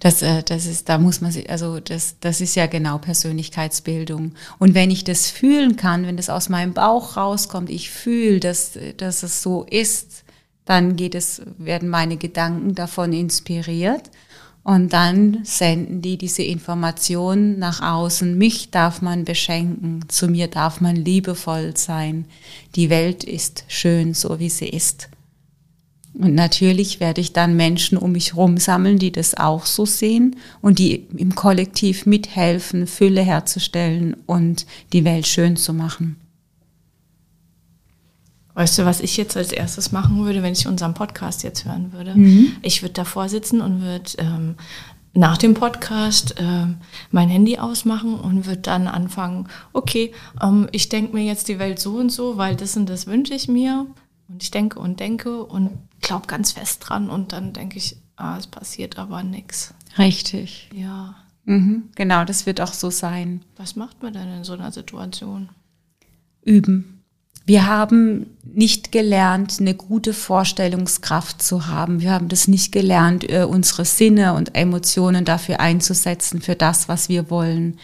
[0.00, 4.32] Das, äh, das ist, da muss man sich, also das, das ist ja genau Persönlichkeitsbildung.
[4.58, 8.78] Und wenn ich das fühlen kann, wenn das aus meinem Bauch rauskommt, ich fühle, dass,
[8.96, 10.24] dass es so ist,
[10.64, 14.10] dann geht es, werden meine Gedanken davon inspiriert.
[14.64, 18.36] Und dann senden die diese Informationen nach außen.
[18.36, 22.26] Mich darf man beschenken, zu mir darf man liebevoll sein.
[22.74, 25.08] Die Welt ist schön, so wie sie ist.
[26.18, 30.34] Und natürlich werde ich dann Menschen um mich herum sammeln, die das auch so sehen
[30.60, 36.16] und die im Kollektiv mithelfen, Fülle herzustellen und die Welt schön zu machen.
[38.54, 41.92] Weißt du, was ich jetzt als erstes machen würde, wenn ich unseren Podcast jetzt hören
[41.92, 42.16] würde?
[42.16, 42.56] Mhm.
[42.62, 44.56] Ich würde davor sitzen und würde ähm,
[45.14, 46.78] nach dem Podcast ähm,
[47.12, 51.78] mein Handy ausmachen und würde dann anfangen, okay, ähm, ich denke mir jetzt die Welt
[51.78, 53.86] so und so, weil das und das wünsche ich mir.
[54.28, 58.36] Und ich denke und denke und glaube ganz fest dran und dann denke ich, ah,
[58.38, 59.74] es passiert aber nichts.
[59.96, 60.68] Richtig.
[60.74, 61.16] Ja.
[61.44, 63.42] Mhm, genau, das wird auch so sein.
[63.56, 65.48] Was macht man denn in so einer Situation?
[66.42, 66.98] Üben.
[67.48, 72.02] Wir haben nicht gelernt, eine gute Vorstellungskraft zu haben.
[72.02, 77.08] Wir haben das nicht gelernt, äh, unsere Sinne und Emotionen dafür einzusetzen, für das, was
[77.08, 77.78] wir wollen.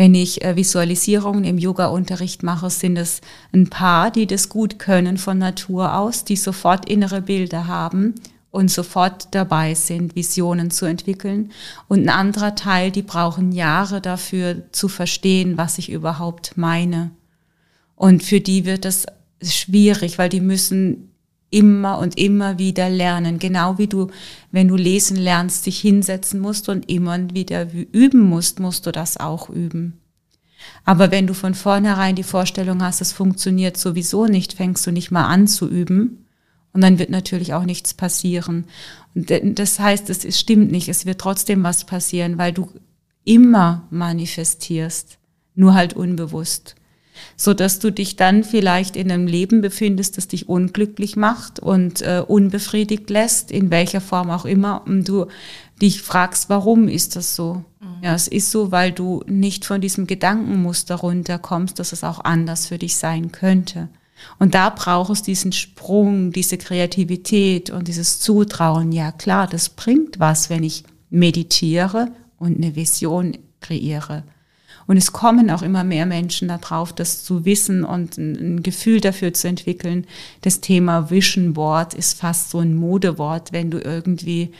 [0.00, 3.20] Wenn ich äh, Visualisierungen im Yoga-Unterricht mache, sind es
[3.52, 8.14] ein paar, die das gut können von Natur aus, die sofort innere Bilder haben
[8.50, 11.52] und sofort dabei sind, Visionen zu entwickeln.
[11.86, 17.10] Und ein anderer Teil, die brauchen Jahre dafür zu verstehen, was ich überhaupt meine.
[17.94, 19.04] Und für die wird es
[19.42, 21.09] schwierig, weil die müssen
[21.50, 23.38] immer und immer wieder lernen.
[23.38, 24.08] Genau wie du,
[24.52, 29.16] wenn du lesen lernst, dich hinsetzen musst und immer wieder üben musst, musst du das
[29.18, 29.98] auch üben.
[30.84, 35.10] Aber wenn du von vornherein die Vorstellung hast, es funktioniert sowieso nicht, fängst du nicht
[35.10, 36.26] mal an zu üben.
[36.72, 38.66] Und dann wird natürlich auch nichts passieren.
[39.14, 40.88] Und das heißt, es stimmt nicht.
[40.88, 42.68] Es wird trotzdem was passieren, weil du
[43.24, 45.18] immer manifestierst,
[45.56, 46.76] nur halt unbewusst
[47.36, 52.02] so dass du dich dann vielleicht in einem Leben befindest, das dich unglücklich macht und
[52.02, 55.26] äh, unbefriedigt lässt, in welcher Form auch immer, und du
[55.80, 57.64] dich fragst, warum ist das so?
[57.80, 58.04] Mhm.
[58.04, 62.66] Ja, es ist so, weil du nicht von diesem Gedankenmuster runterkommst, dass es auch anders
[62.66, 63.88] für dich sein könnte.
[64.38, 68.92] Und da braucht es diesen Sprung, diese Kreativität und dieses Zutrauen.
[68.92, 74.24] Ja, klar, das bringt was, wenn ich meditiere und eine Vision kreiere.
[74.90, 79.32] Und es kommen auch immer mehr Menschen darauf, das zu wissen und ein, Gefühl dafür
[79.32, 80.04] zu entwickeln.
[80.40, 84.50] Das Thema Vision Board ist fast so ein Modewort, wenn du irgendwie,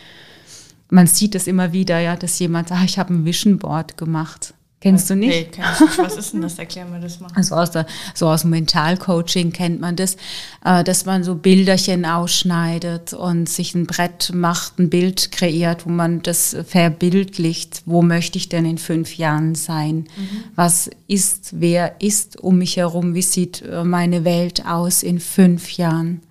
[0.89, 3.97] man sieht es immer wieder, ja, dass jemand sagt, ah, ich habe ein Vision Board
[3.97, 4.55] gemacht.
[4.81, 5.29] Kennst du nicht?
[5.29, 5.99] Nee, kenn ich nicht.
[5.99, 6.59] Was ist denn das?
[6.59, 7.31] Erklär mir das mal.
[7.35, 10.17] Also aus der, so aus dem Mentalcoaching kennt man das,
[10.65, 15.91] äh, dass man so Bilderchen ausschneidet und sich ein Brett macht, ein Bild kreiert, wo
[15.91, 17.83] man das verbildlicht.
[17.85, 19.97] Wo möchte ich denn in fünf Jahren sein?
[20.17, 20.45] Mhm.
[20.55, 23.15] Was ist, wer ist um mich herum?
[23.15, 26.23] Wie sieht äh, meine Welt aus in fünf Jahren?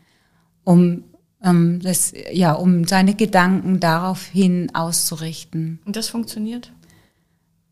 [0.63, 1.03] Um
[1.43, 5.79] ähm, das, ja, um seine Gedanken daraufhin auszurichten.
[5.85, 6.71] Und das funktioniert?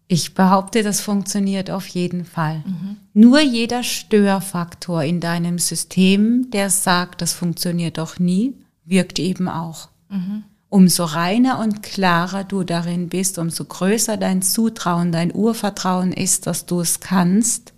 [0.10, 2.64] Ich behaupte, das funktioniert auf jeden Fall.
[2.66, 2.98] Mhm.
[3.14, 9.90] Nur jeder Störfaktor in deinem System, der sagt, das funktioniert doch nie, wirkt eben auch.
[10.10, 10.44] Mhm.
[10.70, 16.66] Umso reiner und klarer du darin bist, umso größer dein Zutrauen, dein Urvertrauen ist, dass
[16.66, 17.74] du es kannst,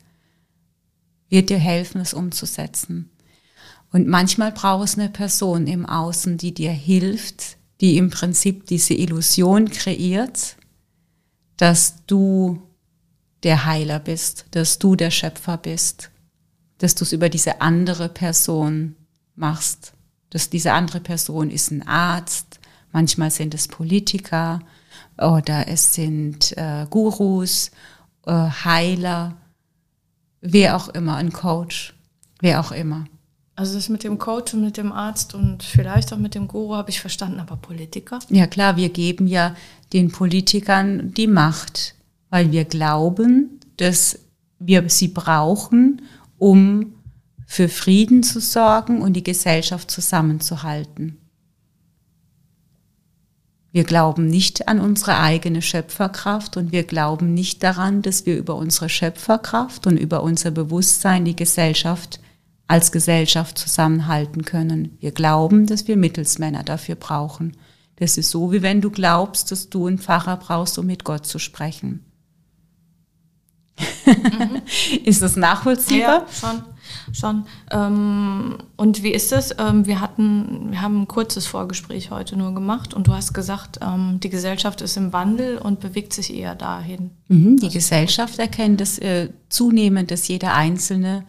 [1.29, 3.09] wird dir helfen, es umzusetzen.
[3.91, 8.93] Und manchmal brauchst du eine Person im Außen, die dir hilft, die im Prinzip diese
[8.93, 10.57] Illusion kreiert,
[11.59, 12.61] dass du
[13.43, 16.09] der Heiler bist, dass du der Schöpfer bist,
[16.77, 18.95] dass du es über diese andere Person
[19.35, 19.91] machst,
[20.29, 22.61] dass diese andere Person ist ein Arzt,
[22.93, 24.61] manchmal sind es Politiker
[25.17, 27.71] oder es sind äh, Gurus,
[28.25, 29.35] äh, Heiler,
[30.39, 31.93] wer auch immer, ein Coach,
[32.39, 33.03] wer auch immer.
[33.59, 36.75] Also das mit dem Coach und mit dem Arzt und vielleicht auch mit dem Guru
[36.75, 38.19] habe ich verstanden, aber Politiker?
[38.29, 39.53] Ja klar, wir geben ja
[39.91, 41.95] den Politikern die Macht,
[42.29, 44.19] weil wir glauben, dass
[44.59, 46.03] wir sie brauchen,
[46.37, 46.93] um
[47.47, 51.17] für Frieden zu sorgen und die Gesellschaft zusammenzuhalten.
[53.73, 58.55] Wir glauben nicht an unsere eigene Schöpferkraft und wir glauben nicht daran, dass wir über
[58.55, 62.21] unsere Schöpferkraft und über unser Bewusstsein die Gesellschaft
[62.69, 64.95] als Gesellschaft zusammenhalten können.
[64.99, 67.57] Wir glauben, dass wir Mittelsmänner dafür brauchen.
[67.95, 71.25] Das ist so, wie wenn du glaubst, dass du einen Pfarrer brauchst, um mit Gott
[71.25, 72.05] zu sprechen.
[74.05, 74.61] Mhm.
[75.03, 76.27] ist das nachvollziehbar?
[76.27, 76.63] Ja, schon.
[77.11, 77.45] schon.
[77.71, 79.55] Ähm, und wie ist es?
[79.57, 83.79] Ähm, wir hatten, wir haben ein kurzes Vorgespräch heute nur gemacht und du hast gesagt,
[83.81, 87.09] ähm, die Gesellschaft ist im Wandel und bewegt sich eher dahin.
[87.29, 91.23] Mhm, die Gesellschaft erkennt es äh, zunehmend, dass jeder Einzelne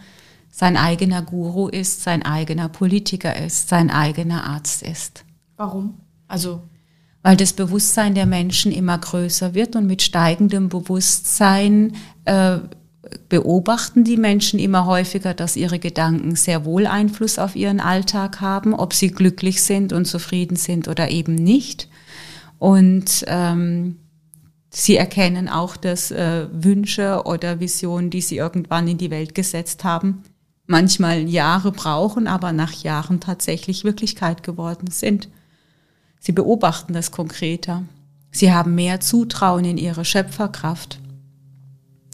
[0.51, 5.25] sein eigener Guru ist, sein eigener Politiker ist, sein eigener Arzt ist.
[5.57, 5.95] Warum?
[6.29, 6.63] Also
[7.23, 11.93] weil das Bewusstsein der Menschen immer größer wird und mit steigendem Bewusstsein
[12.25, 12.59] äh,
[13.29, 18.75] beobachten die Menschen immer häufiger, dass ihre Gedanken sehr wohl Einfluss auf ihren Alltag haben,
[18.75, 21.89] ob sie glücklich sind und zufrieden sind oder eben nicht.
[22.59, 23.97] Und ähm,
[24.71, 29.85] sie erkennen auch, dass äh, Wünsche oder Visionen, die sie irgendwann in die Welt gesetzt
[29.85, 30.23] haben,
[30.71, 35.29] manchmal Jahre brauchen, aber nach Jahren tatsächlich Wirklichkeit geworden sind.
[36.21, 37.83] Sie beobachten das konkreter.
[38.31, 41.01] Sie haben mehr Zutrauen in ihre Schöpferkraft.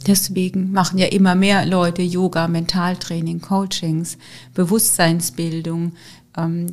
[0.06, 4.16] Deswegen machen ja immer mehr Leute Yoga, Mentaltraining, Coachings,
[4.54, 5.92] Bewusstseinsbildung,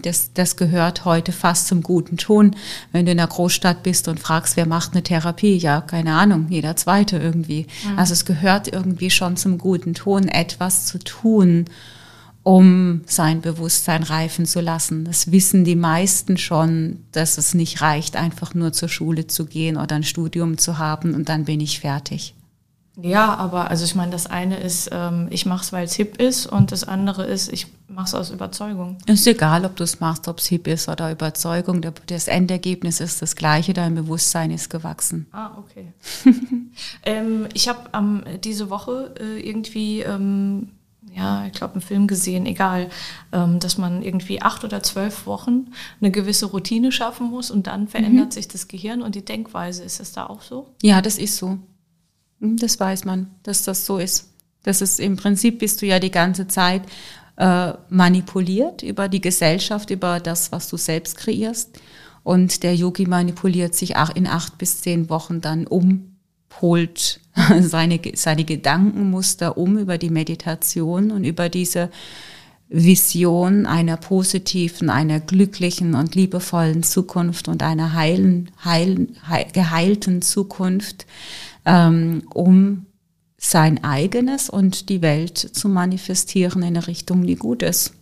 [0.02, 2.56] das, das gehört heute fast zum guten Ton.
[2.92, 6.48] Wenn du in der Großstadt bist und fragst, wer macht eine Therapie, ja, keine Ahnung,
[6.50, 7.68] jeder zweite irgendwie.
[7.90, 8.00] Mhm.
[8.00, 11.66] Also es gehört irgendwie schon zum guten Ton, etwas zu tun,
[12.44, 15.06] um sein Bewusstsein reifen zu lassen.
[15.06, 19.78] Das wissen die meisten schon, dass es nicht reicht, einfach nur zur Schule zu gehen
[19.78, 22.36] oder ein Studium zu haben und dann bin ich fertig.
[23.02, 26.22] Ja, aber also ich meine, das eine ist, ähm, ich mache es, weil es hip
[26.22, 28.98] ist und das andere ist, ich mache es aus Überzeugung.
[29.08, 31.82] Ist egal, ob du es machst, ob es hip ist oder Überzeugung.
[32.06, 35.26] Das Endergebnis ist das gleiche, dein Bewusstsein ist gewachsen.
[35.32, 35.92] Ah, okay.
[37.04, 40.70] ähm, ich habe ähm, diese Woche äh, irgendwie, ähm,
[41.16, 42.90] ja, ich glaube, einen Film gesehen, egal,
[43.32, 47.88] ähm, dass man irgendwie acht oder zwölf Wochen eine gewisse Routine schaffen muss und dann
[47.88, 48.32] verändert mhm.
[48.32, 49.84] sich das Gehirn und die Denkweise.
[49.84, 50.68] Ist das da auch so?
[50.84, 51.58] Ja, das ist so.
[52.44, 54.30] Hm, das weiß man, dass das so ist.
[54.64, 56.84] Das ist im Prinzip bist du ja die ganze Zeit
[57.38, 61.80] äh, manipuliert über die Gesellschaft, über das, was du selbst kreierst.
[62.24, 66.18] Und der Yogi manipuliert sich auch in acht bis zehn Wochen dann um,
[66.62, 67.20] holt
[67.62, 71.90] seine, seine Gedankenmuster um über die Meditation und über diese
[72.70, 81.06] Vision einer positiven, einer glücklichen und liebevollen Zukunft und einer heilen, heilen, heil, geheilten Zukunft
[81.66, 82.86] ähm, um
[83.38, 87.94] sein eigenes und die Welt zu manifestieren in eine Richtung, die gut ist.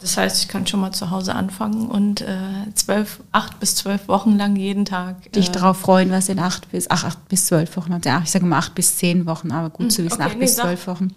[0.00, 4.06] Das heißt, ich kann schon mal zu Hause anfangen und äh, zwölf, acht bis zwölf
[4.06, 5.26] Wochen lang jeden Tag.
[5.26, 8.30] Äh, Dich darauf freuen, was in acht bis, ach, acht bis zwölf Wochen Ja, ich
[8.30, 10.56] sage mal acht bis zehn Wochen, aber gut hm, zu wissen, okay, acht nee, bis
[10.56, 11.12] zwölf Wochen.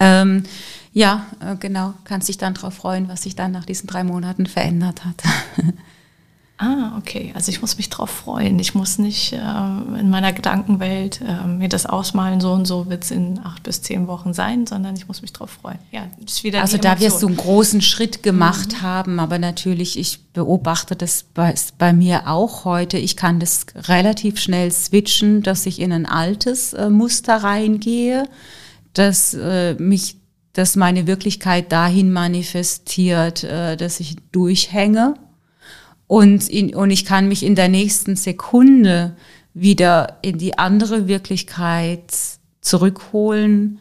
[0.00, 0.42] Ähm,
[0.92, 4.46] ja, äh, genau, kannst dich dann darauf freuen, was sich dann nach diesen drei Monaten
[4.46, 5.22] verändert hat.
[6.62, 7.32] Ah, okay.
[7.34, 8.58] Also ich muss mich drauf freuen.
[8.58, 13.02] Ich muss nicht äh, in meiner Gedankenwelt äh, mir das ausmalen, so und so wird
[13.04, 15.78] es in acht bis zehn Wochen sein, sondern ich muss mich drauf freuen.
[15.90, 18.82] Ja, ist wieder Also da wirst du einen großen Schritt gemacht mhm.
[18.82, 22.98] haben, aber natürlich, ich beobachte das bei, bei, mir auch heute.
[22.98, 28.28] Ich kann das relativ schnell switchen, dass ich in ein altes äh, Muster reingehe,
[28.92, 30.16] dass äh, mich
[30.52, 35.14] dass meine Wirklichkeit dahin manifestiert, äh, dass ich durchhänge
[36.10, 39.14] und, in, und ich kann mich in der nächsten Sekunde
[39.54, 42.12] wieder in die andere Wirklichkeit
[42.60, 43.78] zurückholen,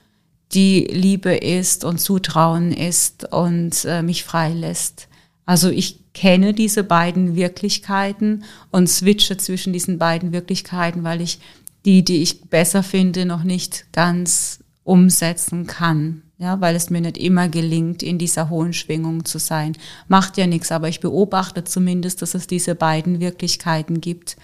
[0.51, 5.07] die Liebe ist und Zutrauen ist und äh, mich freilässt.
[5.47, 11.39] Also ich kenne diese beiden Wirklichkeiten und switche zwischen diesen beiden Wirklichkeiten, weil ich
[11.83, 16.21] die, die ich besser finde, noch nicht ganz umsetzen kann.
[16.41, 19.75] Ja, weil es mir nicht immer gelingt, in dieser hohen Schwingung zu sein.
[20.08, 24.38] Macht ja nichts, aber ich beobachte zumindest, dass es diese beiden Wirklichkeiten gibt.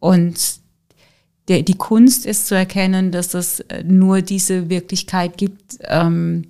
[0.00, 0.58] Und
[1.46, 6.48] der, die Kunst ist zu erkennen, dass es nur diese Wirklichkeit gibt, ähm,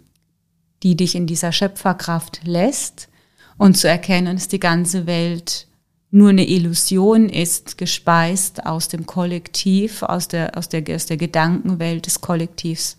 [0.83, 3.11] die dich in dieser Schöpferkraft lässt
[3.59, 5.67] und zu erkennen, dass die ganze Welt
[6.11, 12.07] nur eine Illusion ist, gespeist aus dem Kollektiv, aus der, aus der, aus der Gedankenwelt
[12.07, 12.97] des Kollektivs.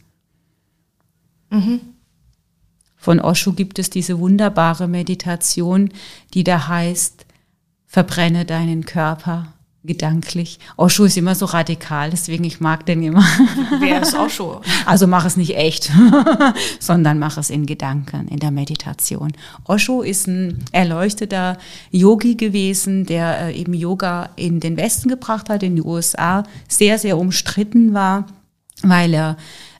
[1.50, 1.82] Mhm.
[2.98, 5.92] Von Osho gibt es diese wunderbare Meditation,
[6.34, 7.26] die da heißt,
[7.88, 9.54] verbrenne deinen Körper
[9.86, 10.60] gedanklich.
[10.76, 13.24] Osho ist immer so radikal, deswegen ich mag den immer.
[13.80, 14.62] Wer ist Osho?
[14.86, 15.90] Also mach es nicht echt,
[16.80, 19.32] sondern mach es in Gedanken, in der Meditation.
[19.64, 21.58] Osho ist ein erleuchteter
[21.92, 27.00] Yogi gewesen, der äh, eben Yoga in den Westen gebracht hat, in die USA, sehr,
[27.00, 28.26] sehr umstritten war,
[28.84, 29.38] weil er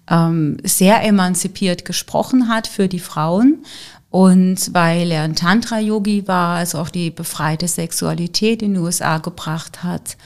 [0.10, 3.64] ähm, sehr emanzipiert gesprochen hat für die Frauen
[4.10, 9.84] und weil er ein Tantra-Yogi war, also auch die befreite Sexualität in den USA gebracht
[9.84, 10.18] hat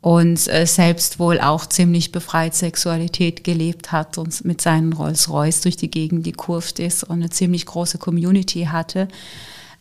[0.00, 5.76] und äh, selbst wohl auch ziemlich befreit Sexualität gelebt hat und mit seinen Rolls-Royce durch
[5.76, 9.08] die Gegend gekurft ist und eine ziemlich große Community hatte.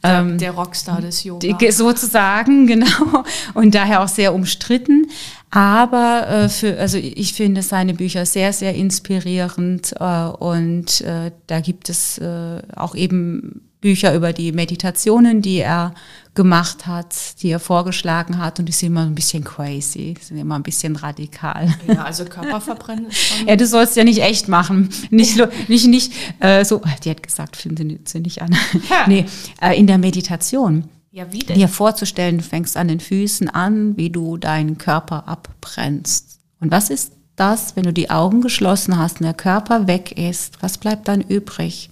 [0.03, 1.55] Der, ähm, der Rockstar des Yoga.
[1.57, 3.23] Die, sozusagen, genau.
[3.53, 5.07] Und daher auch sehr umstritten.
[5.49, 11.59] Aber äh, für, also ich finde seine Bücher sehr, sehr inspirierend äh, und äh, da
[11.59, 15.93] gibt es äh, auch eben Bücher über die Meditationen, die er
[16.35, 20.55] gemacht hat, die er vorgeschlagen hat und die sind immer ein bisschen crazy, sind immer
[20.55, 21.67] ein bisschen radikal.
[21.85, 23.45] Ja, also Körperverbrennen ist schon...
[23.45, 24.89] ja, du sollst ja nicht echt machen.
[25.09, 28.55] Nicht, nicht, nicht äh, so, die hat gesagt, finde sie nicht an.
[28.89, 29.05] Ja.
[29.07, 29.25] Nee,
[29.61, 31.57] äh, in der Meditation ja, wie denn?
[31.57, 36.39] Dir vorzustellen, du fängst an den Füßen an, wie du deinen Körper abbrennst.
[36.59, 40.63] Und was ist das, wenn du die Augen geschlossen hast und der Körper weg ist?
[40.63, 41.89] Was bleibt dann übrig?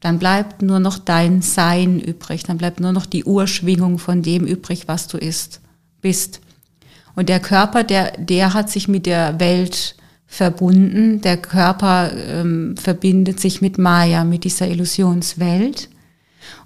[0.00, 4.46] Dann bleibt nur noch dein Sein übrig, dann bleibt nur noch die Urschwingung von dem
[4.46, 5.60] übrig, was du ist,
[6.00, 6.40] bist.
[7.14, 9.94] Und der Körper, der, der hat sich mit der Welt
[10.26, 11.20] verbunden.
[11.20, 15.90] Der Körper ähm, verbindet sich mit Maya, mit dieser Illusionswelt.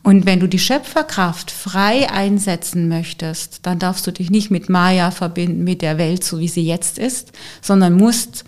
[0.03, 5.11] Und wenn du die Schöpferkraft frei einsetzen möchtest, dann darfst du dich nicht mit Maya
[5.11, 8.44] verbinden, mit der Welt, so wie sie jetzt ist, sondern musst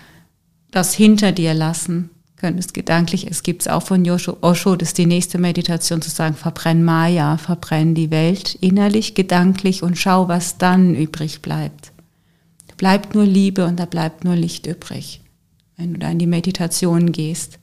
[0.70, 2.10] das hinter dir lassen.
[2.36, 6.10] Könntest gedanklich, es gibt es auch von Osho, Osho, das ist die nächste Meditation zu
[6.10, 11.92] sagen, verbrenn Maya, verbrenn die Welt innerlich, gedanklich und schau, was dann übrig bleibt.
[12.68, 15.22] Da bleibt nur Liebe und da bleibt nur Licht übrig,
[15.78, 17.58] wenn du da in die Meditation gehst.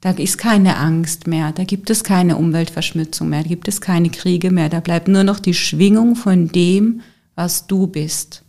[0.00, 4.10] Da ist keine Angst mehr, da gibt es keine Umweltverschmutzung mehr, da gibt es keine
[4.10, 7.00] Kriege mehr, da bleibt nur noch die Schwingung von dem,
[7.34, 8.41] was du bist.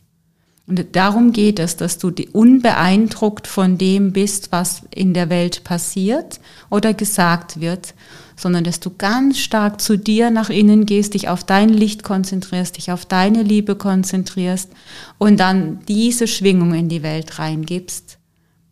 [0.66, 6.40] Und darum geht es, dass du unbeeindruckt von dem bist, was in der Welt passiert
[6.70, 7.94] oder gesagt wird,
[8.38, 12.78] sondern dass du ganz stark zu dir nach innen gehst, dich auf dein Licht konzentrierst,
[12.78, 14.70] dich auf deine Liebe konzentrierst
[15.18, 18.18] und dann diese Schwingung in die Welt reingibst,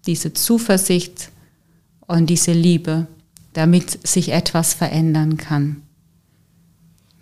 [0.06, 1.32] diese Zuversicht,
[2.12, 3.08] und diese Liebe,
[3.54, 5.82] damit sich etwas verändern kann.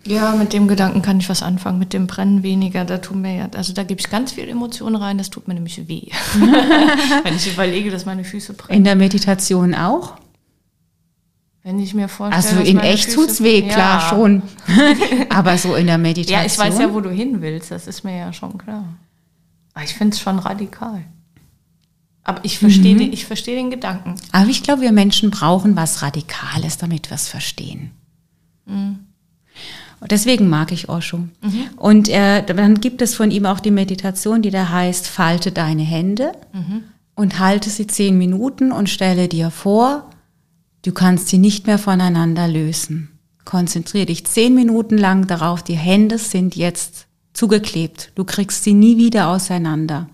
[0.06, 3.34] Ja, mit dem Gedanken kann ich was anfangen, mit dem Brennen weniger, da tun mir
[3.34, 6.08] ja, also da gebe ich ganz viel Emotionen rein, das tut mir nämlich weh.
[7.22, 8.78] Wenn ich überlege, dass meine Füße brennen.
[8.78, 10.16] In der Meditation auch?
[11.62, 12.60] Wenn ich mir vorstelle.
[12.60, 14.08] Also in echt tut es weh, klar ja.
[14.08, 14.42] schon.
[15.28, 16.40] Aber so in der Meditation.
[16.40, 18.84] Ja, ich weiß ja, wo du hin willst, das ist mir ja schon klar.
[19.74, 21.04] Aber ich finde es schon radikal.
[22.24, 22.98] Aber ich verstehe mhm.
[22.98, 24.14] den, ich verstehe den Gedanken.
[24.32, 27.90] Aber ich glaube, wir Menschen brauchen was Radikales, damit wir es verstehen.
[28.64, 29.09] Mhm.
[30.00, 31.18] Und deswegen mag ich Osho.
[31.18, 31.66] Mhm.
[31.76, 35.82] Und äh, dann gibt es von ihm auch die Meditation, die da heißt, falte deine
[35.82, 36.84] Hände mhm.
[37.14, 40.10] und halte sie zehn Minuten und stelle dir vor,
[40.82, 43.18] du kannst sie nicht mehr voneinander lösen.
[43.44, 48.12] Konzentriere dich zehn Minuten lang darauf, die Hände sind jetzt zugeklebt.
[48.14, 50.08] Du kriegst sie nie wieder auseinander.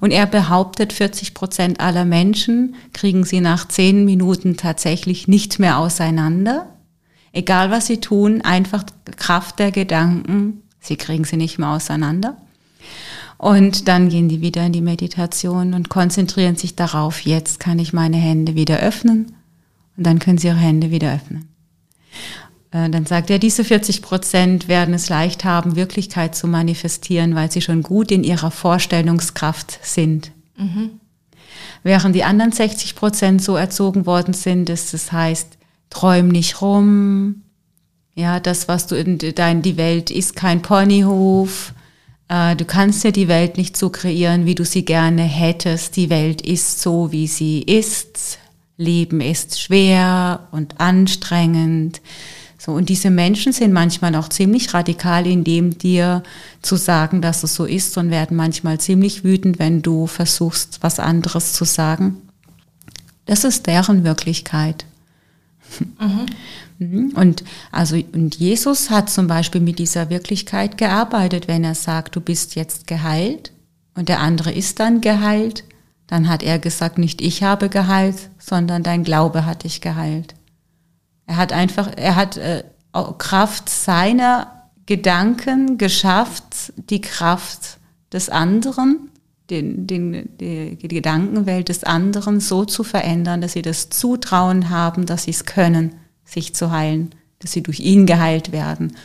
[0.00, 5.78] Und er behauptet, 40 Prozent aller Menschen kriegen sie nach zehn Minuten tatsächlich nicht mehr
[5.78, 6.68] auseinander.
[7.36, 8.82] Egal was sie tun, einfach
[9.16, 12.38] Kraft der Gedanken, sie kriegen sie nicht mehr auseinander.
[13.36, 17.92] Und dann gehen die wieder in die Meditation und konzentrieren sich darauf, jetzt kann ich
[17.92, 19.34] meine Hände wieder öffnen.
[19.98, 21.46] Und dann können sie ihre Hände wieder öffnen.
[22.70, 27.52] äh, dann sagt er, diese 40 Prozent werden es leicht haben, Wirklichkeit zu manifestieren, weil
[27.52, 30.32] sie schon gut in ihrer Vorstellungskraft sind.
[30.56, 31.00] Mhm.
[31.82, 35.55] Während die anderen 60 Prozent so erzogen worden sind, dass das heißt,
[35.90, 37.42] träum nicht rum,
[38.14, 41.74] ja, das, was du in dein, die Welt ist kein Ponyhof,
[42.28, 45.96] äh, du kannst ja die Welt nicht so kreieren, wie du sie gerne hättest.
[45.96, 48.38] Die Welt ist so, wie sie ist.
[48.78, 52.00] Leben ist schwer und anstrengend.
[52.58, 56.22] So, und diese Menschen sind manchmal auch ziemlich radikal in dem dir
[56.62, 60.98] zu sagen, dass es so ist und werden manchmal ziemlich wütend, wenn du versuchst, was
[60.98, 62.16] anderes zu sagen.
[63.24, 64.84] Das ist deren Wirklichkeit.
[66.78, 67.12] Mhm.
[67.14, 67.42] Und
[67.72, 72.54] also und Jesus hat zum Beispiel mit dieser Wirklichkeit gearbeitet, wenn er sagt, du bist
[72.54, 73.52] jetzt geheilt
[73.94, 75.64] und der andere ist dann geheilt,
[76.06, 80.34] dann hat er gesagt, nicht ich habe geheilt, sondern dein Glaube hat dich geheilt.
[81.26, 82.62] Er hat einfach, er hat äh,
[83.18, 87.78] Kraft seiner Gedanken geschafft, die Kraft
[88.12, 89.10] des anderen,
[89.50, 95.06] den, den, die, die Gedankenwelt des anderen so zu verändern, dass sie das Zutrauen haben,
[95.06, 95.94] dass sie es können
[96.24, 98.96] sich zu heilen, dass sie durch ihn geheilt werden.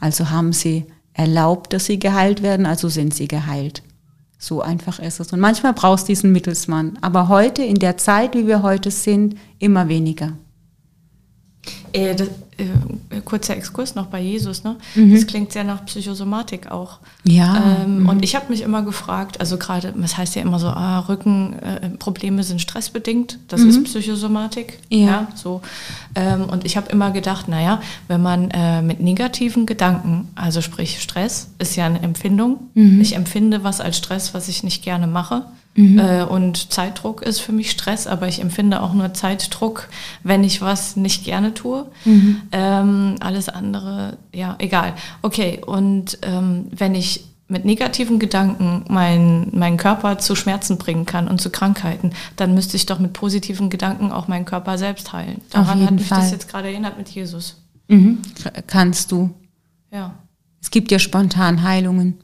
[0.00, 3.82] Also haben sie erlaubt, dass sie geheilt werden, also sind sie geheilt.
[4.38, 5.32] So einfach ist es.
[5.32, 6.96] Und manchmal brauchst du diesen Mittelsmann.
[7.00, 10.34] Aber heute, in der Zeit, wie wir heute sind, immer weniger.
[11.92, 14.76] Äh, das, äh, kurzer Exkurs noch bei Jesus, ne?
[14.94, 15.14] Mhm.
[15.14, 16.98] Das klingt sehr nach Psychosomatik auch.
[17.24, 17.82] Ja.
[17.82, 18.08] Ähm, mhm.
[18.08, 22.40] Und ich habe mich immer gefragt, also gerade, es heißt ja immer so, ah, Rückenprobleme
[22.40, 23.70] äh, sind stressbedingt, das mhm.
[23.70, 24.78] ist Psychosomatik.
[24.88, 24.98] Ja.
[24.98, 25.62] ja so.
[26.14, 31.00] Ähm, und ich habe immer gedacht, naja, wenn man äh, mit negativen Gedanken, also sprich
[31.00, 32.58] Stress, ist ja eine Empfindung.
[32.74, 33.00] Mhm.
[33.00, 35.44] Ich empfinde was als Stress, was ich nicht gerne mache.
[35.78, 35.98] Mhm.
[36.00, 39.88] Äh, und Zeitdruck ist für mich Stress, aber ich empfinde auch nur Zeitdruck,
[40.24, 41.86] wenn ich was nicht gerne tue.
[42.04, 42.42] Mhm.
[42.50, 44.94] Ähm, alles andere, ja, egal.
[45.22, 51.28] Okay, und ähm, wenn ich mit negativen Gedanken meinen mein Körper zu Schmerzen bringen kann
[51.28, 55.42] und zu Krankheiten, dann müsste ich doch mit positiven Gedanken auch meinen Körper selbst heilen.
[55.50, 56.18] Daran hat mich Fall.
[56.18, 57.62] das jetzt gerade erinnert mit Jesus.
[57.86, 58.18] Mhm.
[58.66, 59.30] Kannst du.
[59.92, 60.16] Ja.
[60.60, 62.18] Es gibt ja spontan Heilungen.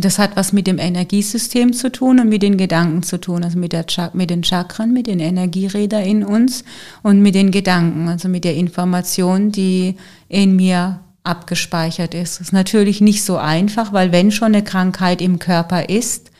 [0.00, 3.58] Das hat was mit dem Energiesystem zu tun und mit den Gedanken zu tun, also
[3.58, 6.62] mit, der mit den Chakren, mit den Energierädern in uns
[7.02, 9.96] und mit den Gedanken, also mit der Information, die
[10.28, 12.38] in mir abgespeichert ist.
[12.38, 16.30] Das ist natürlich nicht so einfach, weil wenn schon eine Krankheit im Körper ist,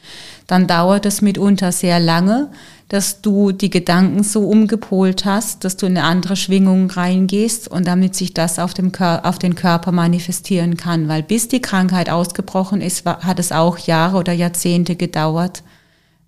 [0.48, 2.48] dann dauert es mitunter sehr lange,
[2.88, 7.86] dass du die Gedanken so umgepolt hast, dass du in eine andere Schwingung reingehst und
[7.86, 11.06] damit sich das auf, dem Kör auf den Körper manifestieren kann.
[11.06, 15.62] Weil bis die Krankheit ausgebrochen ist, hat es auch Jahre oder Jahrzehnte gedauert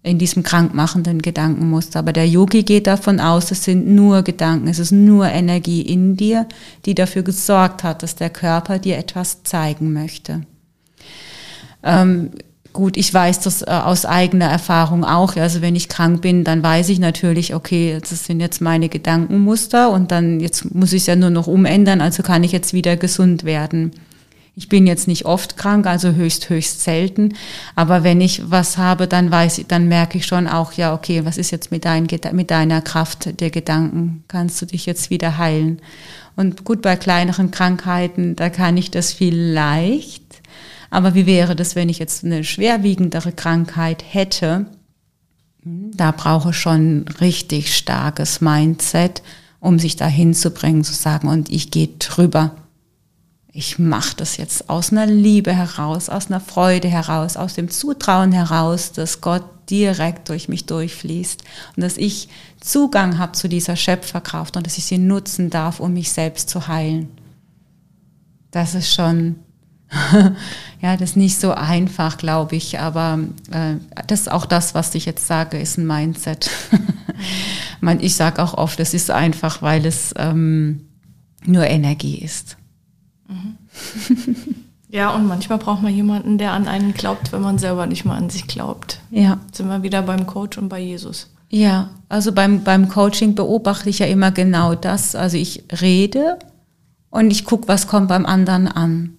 [0.02, 1.98] in diesem krankmachenden Gedankenmuster.
[1.98, 6.18] Aber der Yogi geht davon aus, es sind nur Gedanken, es ist nur Energie in
[6.18, 6.46] dir,
[6.84, 10.42] die dafür gesorgt hat, dass der Körper dir etwas zeigen möchte.
[11.82, 12.32] Ähm,
[12.72, 15.34] Gut, ich weiß das äh, aus eigener Erfahrung auch.
[15.36, 19.90] Also wenn ich krank bin, dann weiß ich natürlich, okay, das sind jetzt meine Gedankenmuster
[19.90, 22.96] und dann jetzt muss ich es ja nur noch umändern, also kann ich jetzt wieder
[22.96, 23.92] gesund werden.
[24.54, 27.34] Ich bin jetzt nicht oft krank, also höchst, höchst selten.
[27.76, 31.24] Aber wenn ich was habe, dann weiß ich, dann merke ich schon auch, ja, okay,
[31.24, 34.22] was ist jetzt mit, dein, mit deiner Kraft der Gedanken?
[34.28, 35.80] Kannst du dich jetzt wieder heilen?
[36.36, 40.24] Und gut, bei kleineren Krankheiten, da kann ich das vielleicht
[40.90, 44.66] aber wie wäre das, wenn ich jetzt eine schwerwiegendere Krankheit hätte?
[45.62, 49.22] Da brauche ich schon richtig starkes Mindset,
[49.60, 52.56] um sich dahin zu bringen, zu sagen, und ich gehe drüber.
[53.52, 58.32] Ich mache das jetzt aus einer Liebe heraus, aus einer Freude heraus, aus dem Zutrauen
[58.32, 61.44] heraus, dass Gott direkt durch mich durchfließt
[61.76, 62.28] und dass ich
[62.60, 66.68] Zugang habe zu dieser Schöpferkraft und dass ich sie nutzen darf, um mich selbst zu
[66.68, 67.08] heilen.
[68.50, 69.36] Das ist schon
[70.80, 73.18] ja, das ist nicht so einfach, glaube ich, aber
[73.50, 73.74] äh,
[74.06, 76.50] das ist auch das, was ich jetzt sage, ist ein Mindset.
[77.80, 80.88] Man, ich sage auch oft, es ist einfach, weil es ähm,
[81.44, 82.56] nur Energie ist.
[83.28, 83.56] Mhm.
[84.92, 88.16] Ja, und manchmal braucht man jemanden, der an einen glaubt, wenn man selber nicht mal
[88.16, 89.00] an sich glaubt.
[89.10, 89.38] Ja.
[89.46, 91.32] Jetzt sind wir wieder beim Coach und bei Jesus.
[91.48, 95.14] Ja, also beim, beim Coaching beobachte ich ja immer genau das.
[95.14, 96.38] Also ich rede
[97.08, 99.16] und ich gucke, was kommt beim anderen an.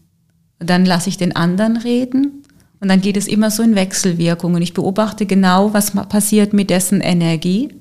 [0.61, 2.43] Dann lasse ich den anderen reden
[2.79, 4.61] und dann geht es immer so in Wechselwirkungen.
[4.61, 7.73] Ich beobachte genau, was passiert mit dessen Energie,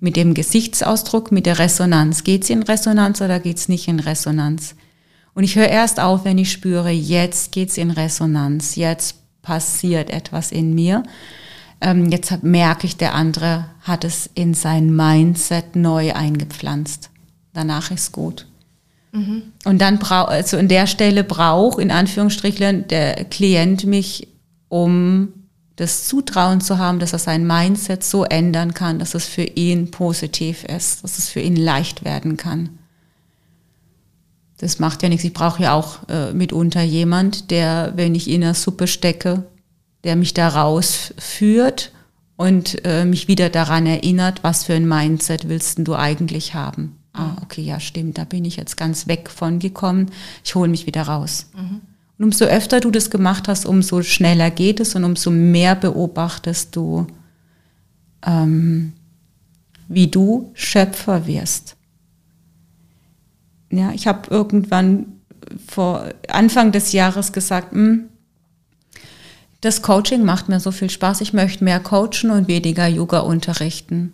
[0.00, 2.24] mit dem Gesichtsausdruck, mit der Resonanz.
[2.24, 4.76] Geht es in Resonanz oder geht es nicht in Resonanz?
[5.34, 10.10] Und ich höre erst auf, wenn ich spüre, jetzt geht es in Resonanz, jetzt passiert
[10.10, 11.02] etwas in mir.
[11.80, 17.10] Ähm, jetzt merke ich, der andere hat es in sein Mindset neu eingepflanzt.
[17.52, 18.46] Danach ist gut.
[19.64, 24.28] Und dann braucht, also an der Stelle braucht in Anführungsstrichen der Klient mich,
[24.68, 25.32] um
[25.76, 29.90] das Zutrauen zu haben, dass er sein Mindset so ändern kann, dass es für ihn
[29.90, 32.78] positiv ist, dass es für ihn leicht werden kann.
[34.58, 35.24] Das macht ja nichts.
[35.24, 39.44] Ich brauche ja auch äh, mitunter jemand, der, wenn ich in der Suppe stecke,
[40.04, 41.92] der mich da rausführt
[42.36, 46.99] und äh, mich wieder daran erinnert, was für ein Mindset willst du eigentlich haben.
[47.12, 50.10] Ah, okay, ja, stimmt, da bin ich jetzt ganz weg von gekommen.
[50.44, 51.50] Ich hole mich wieder raus.
[51.54, 51.80] Mhm.
[52.18, 56.76] Und umso öfter du das gemacht hast, umso schneller geht es und umso mehr beobachtest
[56.76, 57.06] du,
[58.24, 58.92] ähm,
[59.88, 61.76] wie du Schöpfer wirst.
[63.70, 65.06] Ja, ich habe irgendwann
[65.66, 68.08] vor Anfang des Jahres gesagt, hm,
[69.60, 74.12] das Coaching macht mir so viel Spaß, ich möchte mehr coachen und weniger Yoga unterrichten.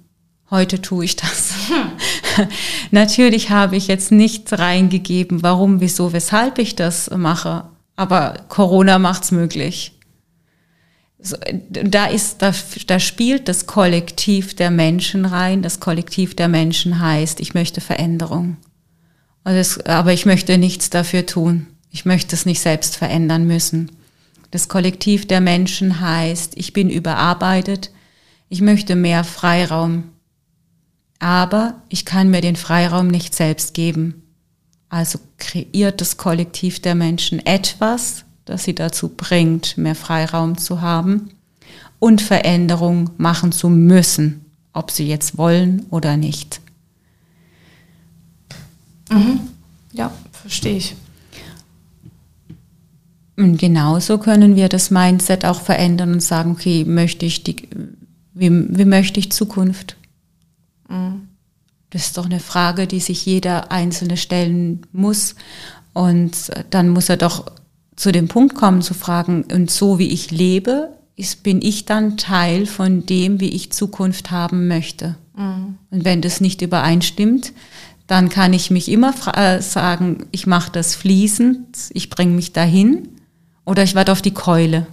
[0.51, 1.55] Heute tue ich das.
[2.91, 7.65] Natürlich habe ich jetzt nichts reingegeben, warum, wieso, weshalb ich das mache.
[7.97, 9.93] Aber Corona macht's möglich.
[11.19, 11.37] So,
[11.69, 12.53] da ist, da,
[12.87, 15.63] da spielt das Kollektiv der Menschen rein.
[15.63, 18.59] Das Kollektiv der Menschen heißt, ich möchte Veränderung.
[19.45, 21.69] Das, aber ich möchte nichts dafür tun.
[21.91, 23.91] Ich möchte es nicht selbst verändern müssen.
[24.51, 27.91] Das Kollektiv der Menschen heißt, ich bin überarbeitet.
[28.49, 30.05] Ich möchte mehr Freiraum.
[31.27, 34.23] Aber ich kann mir den Freiraum nicht selbst geben.
[34.89, 41.31] Also kreiert das Kollektiv der Menschen etwas, das sie dazu bringt, mehr Freiraum zu haben
[41.99, 46.61] und Veränderung machen zu müssen, ob sie jetzt wollen oder nicht.
[49.11, 49.41] Mhm.
[49.95, 50.95] Ja, verstehe ich.
[53.37, 57.69] Und genauso können wir das Mindset auch verändern und sagen, okay, möchte ich die,
[58.33, 59.97] wie, wie möchte ich Zukunft?
[60.89, 65.35] Das ist doch eine Frage, die sich jeder Einzelne stellen muss.
[65.93, 67.51] Und dann muss er doch
[67.97, 72.19] zu dem Punkt kommen zu fragen, und so wie ich lebe, ist, bin ich dann
[72.19, 75.17] Teil von dem, wie ich Zukunft haben möchte.
[75.35, 75.79] Mhm.
[75.91, 77.53] Und wenn das nicht übereinstimmt,
[78.07, 83.09] dann kann ich mich immer äh, sagen, ich mache das fließend, ich bringe mich dahin
[83.65, 84.87] oder ich warte auf die Keule.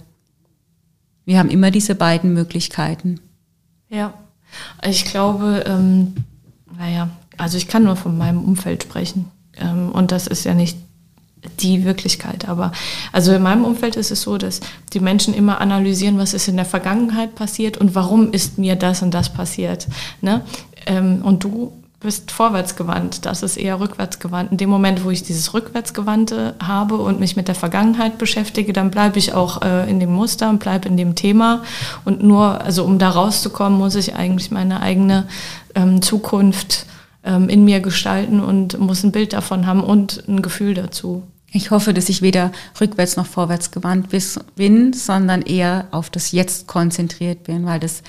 [1.24, 3.20] Wir haben immer diese beiden Möglichkeiten.
[3.88, 4.14] Ja,
[4.86, 6.14] ich glaube, ähm,
[6.78, 9.30] naja, also ich kann nur von meinem Umfeld sprechen.
[9.56, 10.78] Ähm, und das ist ja nicht
[11.60, 12.48] die Wirklichkeit.
[12.48, 12.72] Aber
[13.12, 14.60] also in meinem Umfeld ist es so, dass
[14.92, 19.02] die Menschen immer analysieren, was ist in der Vergangenheit passiert und warum ist mir das
[19.02, 19.86] und das passiert.
[20.20, 20.42] Ne?
[20.86, 21.72] Ähm, und du
[22.04, 24.52] bist vorwärtsgewandt, das ist eher rückwärtsgewandt.
[24.52, 28.90] In dem Moment, wo ich dieses Rückwärtsgewandte habe und mich mit der Vergangenheit beschäftige, dann
[28.90, 31.62] bleibe ich auch äh, in dem Muster und bleibe in dem Thema.
[32.04, 35.26] Und nur, also um da rauszukommen, muss ich eigentlich meine eigene
[35.74, 36.86] ähm, Zukunft
[37.24, 41.22] ähm, in mir gestalten und muss ein Bild davon haben und ein Gefühl dazu.
[41.52, 44.08] Ich hoffe, dass ich weder rückwärts noch vorwärts gewandt
[44.56, 48.02] bin, sondern eher auf das Jetzt konzentriert bin, weil das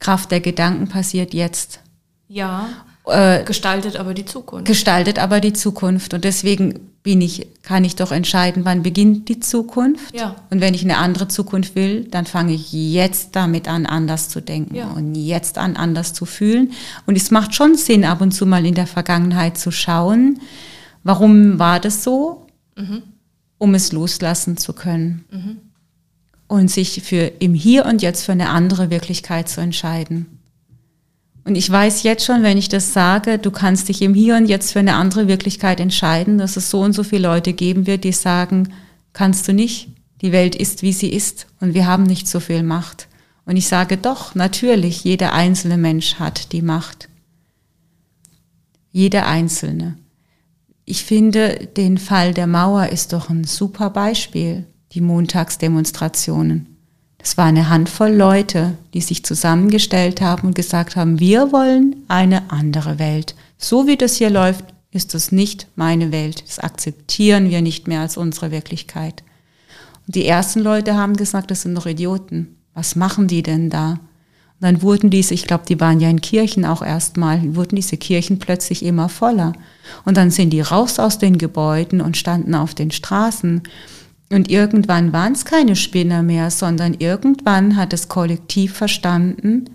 [0.00, 1.80] Kraft der Gedanken passiert jetzt.
[2.28, 2.68] Ja.
[3.08, 4.66] Äh, gestaltet aber die Zukunft.
[4.66, 6.12] Gestaltet aber die Zukunft.
[6.14, 10.14] Und deswegen bin ich, kann ich doch entscheiden, wann beginnt die Zukunft.
[10.14, 10.36] Ja.
[10.50, 14.42] Und wenn ich eine andere Zukunft will, dann fange ich jetzt damit an, anders zu
[14.42, 14.88] denken ja.
[14.90, 16.72] und jetzt an, anders zu fühlen.
[17.06, 20.40] Und es macht schon Sinn, ab und zu mal in der Vergangenheit zu schauen,
[21.02, 22.46] warum war das so,
[22.76, 23.02] mhm.
[23.56, 25.24] um es loslassen zu können.
[25.30, 25.56] Mhm.
[26.46, 30.37] Und sich für im Hier und Jetzt für eine andere Wirklichkeit zu entscheiden.
[31.48, 34.44] Und ich weiß jetzt schon, wenn ich das sage, du kannst dich im Hier und
[34.44, 38.04] Jetzt für eine andere Wirklichkeit entscheiden, dass es so und so viele Leute geben wird,
[38.04, 38.74] die sagen,
[39.14, 39.88] kannst du nicht.
[40.20, 43.08] Die Welt ist, wie sie ist und wir haben nicht so viel Macht.
[43.46, 47.08] Und ich sage doch, natürlich, jeder einzelne Mensch hat die Macht.
[48.92, 49.96] Jeder einzelne.
[50.84, 56.77] Ich finde, den Fall der Mauer ist doch ein super Beispiel, die Montagsdemonstrationen.
[57.18, 62.50] Das war eine Handvoll Leute, die sich zusammengestellt haben und gesagt haben, wir wollen eine
[62.50, 63.34] andere Welt.
[63.58, 66.42] So wie das hier läuft, ist das nicht meine Welt.
[66.46, 69.22] Das akzeptieren wir nicht mehr als unsere Wirklichkeit.
[70.06, 72.56] Und die ersten Leute haben gesagt, das sind doch Idioten.
[72.72, 73.98] Was machen die denn da?
[74.60, 77.96] Und dann wurden diese, ich glaube, die waren ja in Kirchen auch erstmal, wurden diese
[77.96, 79.52] Kirchen plötzlich immer voller.
[80.04, 83.62] Und dann sind die raus aus den Gebäuden und standen auf den Straßen.
[84.30, 89.70] Und irgendwann waren es keine Spinner mehr, sondern irgendwann hat das Kollektiv verstanden,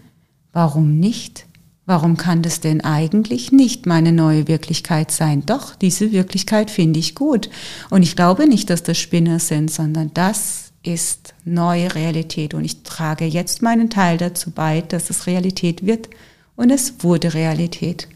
[0.51, 1.47] warum nicht?
[1.85, 5.45] Warum kann das denn eigentlich nicht meine neue Wirklichkeit sein?
[5.45, 7.49] Doch, diese Wirklichkeit finde ich gut.
[7.89, 12.53] Und ich glaube nicht, dass das Spinner sind, sondern das ist neue Realität.
[12.53, 16.09] Und ich trage jetzt meinen Teil dazu bei, dass es Realität wird.
[16.55, 18.07] Und es wurde Realität.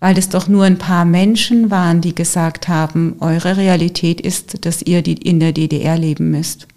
[0.00, 4.82] Weil es doch nur ein paar Menschen waren, die gesagt haben, eure Realität ist, dass
[4.82, 6.68] ihr in der DDR leben müsst.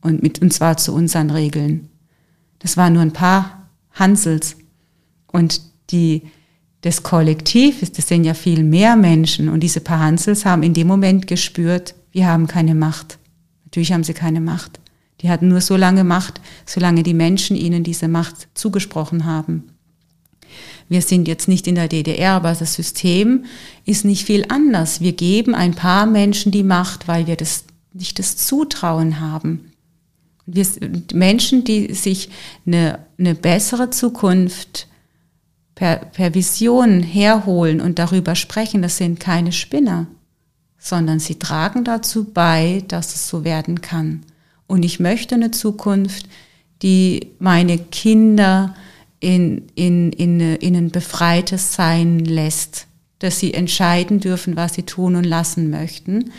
[0.00, 1.88] Und, mit, und zwar zu unseren Regeln.
[2.60, 4.56] Das waren nur ein paar Hansels.
[5.26, 5.60] Und
[5.90, 6.22] die,
[6.80, 9.48] das Kollektiv das sind ja viel mehr Menschen.
[9.48, 13.18] Und diese paar Hansels haben in dem Moment gespürt, wir haben keine Macht.
[13.64, 14.80] Natürlich haben sie keine Macht.
[15.20, 19.64] Die hatten nur so lange Macht, solange die Menschen ihnen diese Macht zugesprochen haben.
[20.90, 23.44] Wir sind jetzt nicht in der DDR, aber das System
[23.86, 25.00] ist nicht viel anders.
[25.00, 29.70] Wir geben ein paar Menschen die Macht, weil wir das nicht das Zutrauen haben.
[30.46, 30.66] Wir,
[31.14, 32.28] Menschen, die sich
[32.66, 34.88] eine, eine bessere Zukunft
[35.76, 40.08] per, per Vision herholen und darüber sprechen, das sind keine Spinner,
[40.76, 44.24] sondern sie tragen dazu bei, dass es so werden kann.
[44.66, 46.26] Und ich möchte eine Zukunft,
[46.82, 48.74] die meine Kinder
[49.20, 52.86] in, in, in, in ein befreites Sein lässt,
[53.18, 56.32] dass sie entscheiden dürfen, was sie tun und lassen möchten.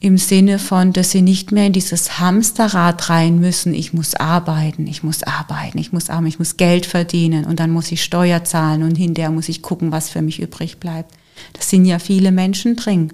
[0.00, 4.88] Im Sinne von, dass sie nicht mehr in dieses Hamsterrad rein müssen, ich muss arbeiten,
[4.88, 8.42] ich muss arbeiten, ich muss arbeiten, ich muss Geld verdienen und dann muss ich Steuer
[8.42, 11.14] zahlen und hinterher muss ich gucken, was für mich übrig bleibt.
[11.52, 13.12] Das sind ja viele Menschen drin.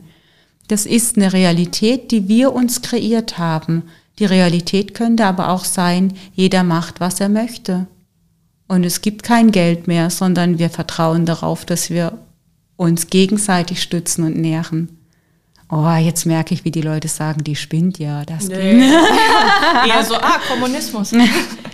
[0.69, 3.83] Das ist eine Realität, die wir uns kreiert haben.
[4.19, 7.87] Die Realität könnte aber auch sein, jeder macht, was er möchte.
[8.69, 12.19] Und es gibt kein Geld mehr, sondern wir vertrauen darauf, dass wir
[12.77, 14.99] uns gegenseitig stützen und nähren.
[15.71, 18.25] Oh, jetzt merke ich, wie die Leute sagen, die spinnt ja.
[18.25, 18.81] Das nee.
[19.87, 21.13] Eher so, ah, Kommunismus.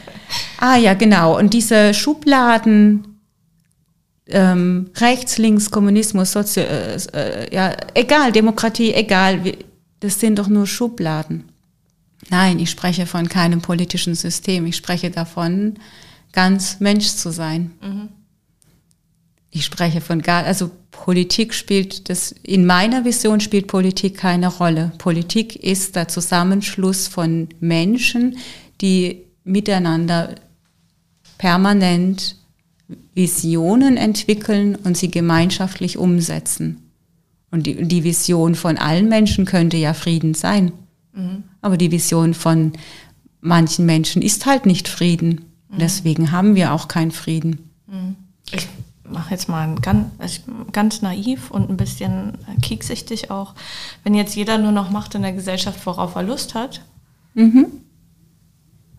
[0.60, 1.38] ah ja, genau.
[1.38, 3.18] Und diese Schubladen,
[4.28, 9.40] ähm, rechts, links, Kommunismus, Sozi äh, äh, ja, egal, Demokratie, egal,
[10.00, 11.44] das sind doch nur Schubladen.
[12.30, 14.66] Nein, ich spreche von keinem politischen System.
[14.66, 15.74] Ich spreche davon,
[16.34, 17.70] ganz Mensch zu sein.
[17.80, 18.08] Mhm.
[19.50, 24.92] Ich spreche von gar, also Politik spielt das, in meiner Vision spielt Politik keine Rolle.
[24.98, 28.36] Politik ist der Zusammenschluss von Menschen,
[28.80, 30.34] die miteinander
[31.38, 32.36] permanent
[33.14, 36.90] Visionen entwickeln und sie gemeinschaftlich umsetzen.
[37.50, 40.72] Und die, die Vision von allen Menschen könnte ja Frieden sein.
[41.12, 41.44] Mhm.
[41.60, 42.72] Aber die Vision von
[43.40, 45.53] manchen Menschen ist halt nicht Frieden.
[45.74, 45.78] Mhm.
[45.78, 47.70] Deswegen haben wir auch keinen Frieden.
[47.86, 48.16] Mhm.
[48.52, 48.68] Ich
[49.08, 50.40] mache jetzt mal ganz,
[50.72, 53.54] ganz naiv und ein bisschen kieksichtig auch.
[54.02, 56.82] Wenn jetzt jeder nur noch macht in der Gesellschaft, worauf er Lust hat,
[57.34, 57.66] mhm.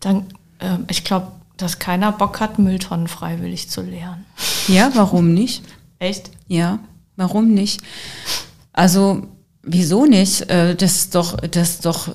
[0.00, 0.26] dann,
[0.58, 4.24] äh, ich glaube, dass keiner Bock hat, Mülltonnen freiwillig zu leeren.
[4.68, 5.62] Ja, warum nicht?
[6.00, 6.32] Echt?
[6.48, 6.80] Ja,
[7.14, 7.82] warum nicht?
[8.72, 9.28] Also,
[9.62, 10.50] wieso nicht?
[10.50, 12.08] Äh, das ist doch, das ist doch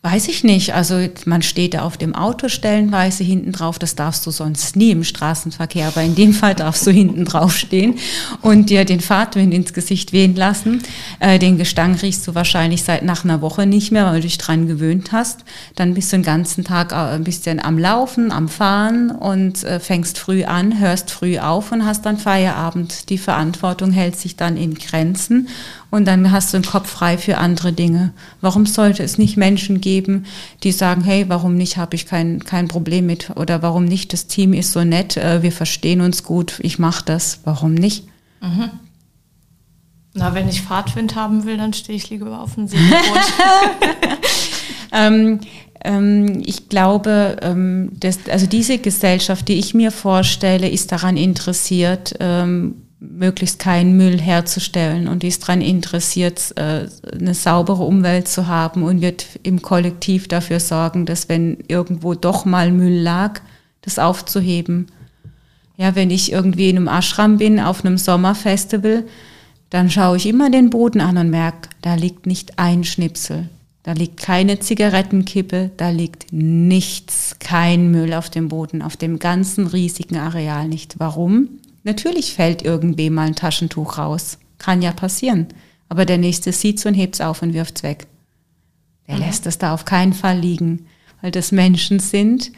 [0.00, 0.74] Weiß ich nicht.
[0.74, 3.80] Also man steht da auf dem Auto stellenweise hinten drauf.
[3.80, 7.56] Das darfst du sonst nie im Straßenverkehr, aber in dem Fall darfst du hinten drauf
[7.56, 7.96] stehen
[8.40, 10.82] und dir den Fahrtwind ins Gesicht wehen lassen.
[11.18, 14.38] Äh, den Gestank riechst du wahrscheinlich seit nach einer Woche nicht mehr, weil du dich
[14.38, 15.40] dran gewöhnt hast.
[15.74, 19.80] Dann bist du den ganzen Tag äh, ein bisschen am Laufen, am Fahren und äh,
[19.80, 23.10] fängst früh an, hörst früh auf und hast dann Feierabend.
[23.10, 25.48] Die Verantwortung hält sich dann in Grenzen
[25.90, 28.12] und dann hast du den Kopf frei für andere Dinge.
[28.40, 30.26] Warum sollte es nicht Menschen geben,
[30.62, 34.26] die sagen, hey, warum nicht, habe ich kein, kein Problem mit oder warum nicht, das
[34.26, 38.04] Team ist so nett, äh, wir verstehen uns gut, ich mache das, warum nicht?
[38.40, 38.70] Mhm.
[40.14, 43.32] Na, wenn ich Fahrtwind haben will, dann stehe ich lieber auf dem Segelboot.
[44.92, 45.40] ähm,
[45.84, 52.14] ähm, ich glaube, ähm, dass, also diese Gesellschaft, die ich mir vorstelle, ist daran interessiert,
[52.20, 58.82] ähm, möglichst keinen Müll herzustellen und ist daran interessiert, äh, eine saubere Umwelt zu haben
[58.82, 63.40] und wird im Kollektiv dafür sorgen, dass wenn irgendwo doch mal Müll lag,
[63.82, 64.86] das aufzuheben.
[65.76, 69.04] Ja, wenn ich irgendwie in einem Ashram bin, auf einem Sommerfestival,
[69.70, 73.48] dann schaue ich immer den Boden an und merke, da liegt nicht ein Schnipsel.
[73.84, 79.66] Da liegt keine Zigarettenkippe, da liegt nichts, kein Müll auf dem Boden, auf dem ganzen
[79.66, 80.98] riesigen Areal nicht.
[80.98, 81.48] Warum?
[81.88, 84.36] Natürlich fällt irgendwem mal ein Taschentuch raus.
[84.58, 85.46] Kann ja passieren.
[85.88, 88.08] Aber der nächste sieht's und hebt's auf und wirft's weg.
[89.06, 89.22] Der mhm.
[89.22, 90.84] lässt es da auf keinen Fall liegen,
[91.22, 92.52] weil das Menschen sind,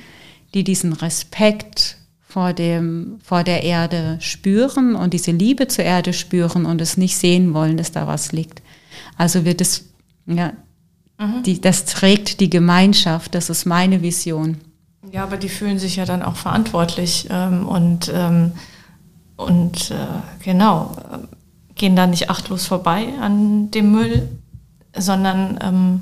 [0.53, 6.67] die diesen Respekt vor dem, vor der Erde spüren und diese Liebe zur Erde spüren
[6.67, 8.63] und es nicht sehen wollen, dass da was liegt.
[9.17, 9.91] Also wird es,
[10.27, 10.55] ja,
[11.21, 11.45] mhm.
[11.45, 14.57] die, das trägt die Gemeinschaft, das ist meine Vision.
[15.13, 18.55] Ja, aber die fühlen sich ja dann auch verantwortlich ähm, und ähm,
[19.47, 19.95] und äh,
[20.45, 20.91] genau,
[21.75, 24.29] gehen da nicht achtlos vorbei an dem Müll,
[24.97, 26.01] sondern ähm,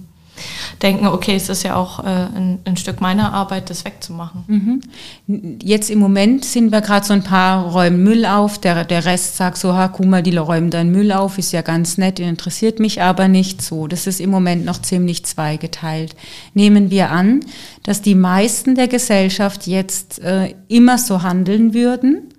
[0.83, 4.45] denken, okay, es ist ja auch äh, ein, ein, Stück meiner Arbeit, das wegzumachen.
[4.47, 5.59] Mhm.
[5.63, 9.37] Jetzt im Moment sind wir gerade so ein paar räumen Müll auf, der, der Rest
[9.37, 12.79] sagt so, ha, guck mal, die räumen deinen Müll auf, ist ja ganz nett, interessiert
[12.81, 13.87] mich aber nicht so.
[13.87, 16.15] Das ist im Moment noch ziemlich zweigeteilt.
[16.55, 17.41] Nehmen wir an,
[17.83, 22.35] dass die meisten der Gesellschaft jetzt äh, immer so handeln würden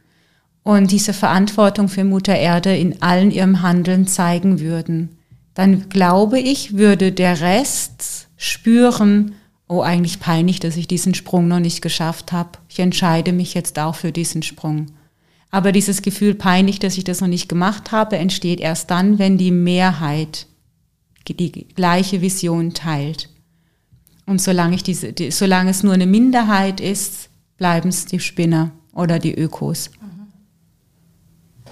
[0.64, 5.20] und diese Verantwortung für Mutter Erde in allen ihrem Handeln zeigen würden
[5.60, 9.36] dann glaube ich, würde der Rest spüren,
[9.68, 12.52] oh, eigentlich peinlich, dass ich diesen Sprung noch nicht geschafft habe.
[12.70, 14.86] Ich entscheide mich jetzt auch für diesen Sprung.
[15.52, 19.38] Aber dieses Gefühl peinlich, dass ich das noch nicht gemacht habe, entsteht erst dann, wenn
[19.38, 20.48] die Mehrheit
[21.28, 23.28] die gleiche Vision teilt.
[24.26, 28.72] Und solange, ich diese, die, solange es nur eine Minderheit ist, bleiben es die Spinner
[28.94, 29.92] oder die Ökos.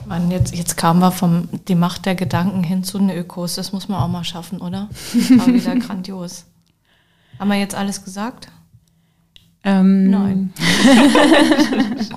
[0.07, 3.55] Man, jetzt, jetzt kamen wir vom die Macht der Gedanken hin zu den Ökos.
[3.55, 4.89] Das muss man auch mal schaffen, oder?
[5.13, 6.45] War wieder grandios.
[7.39, 8.47] Haben wir jetzt alles gesagt?
[9.63, 10.53] Ähm, Nein.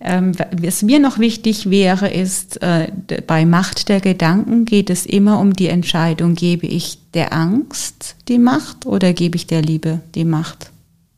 [0.00, 2.92] ähm, was mir noch wichtig wäre, ist, äh,
[3.26, 8.38] bei Macht der Gedanken geht es immer um die Entscheidung, gebe ich der Angst die
[8.38, 10.70] Macht oder gebe ich der Liebe die Macht?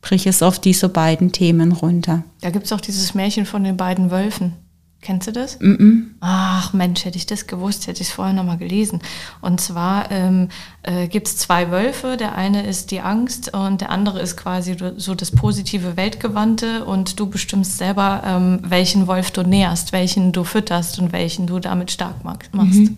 [0.03, 2.22] Brich es auf diese beiden Themen runter.
[2.40, 4.55] Da gibt es auch dieses Märchen von den beiden Wölfen.
[5.03, 5.59] Kennst du das?
[5.59, 6.03] Mm -mm.
[6.21, 9.01] Ach Mensch, hätte ich das gewusst, hätte ich es vorher nochmal gelesen.
[9.41, 10.49] Und zwar ähm,
[10.85, 12.17] äh, gibt es zwei Wölfe.
[12.17, 16.85] Der eine ist die Angst und der andere ist quasi so das positive Weltgewandte.
[16.85, 21.59] Und du bestimmst selber, ähm, welchen Wolf du näherst, welchen du fütterst und welchen du
[21.59, 22.55] damit stark machst.
[22.55, 22.97] Mhm.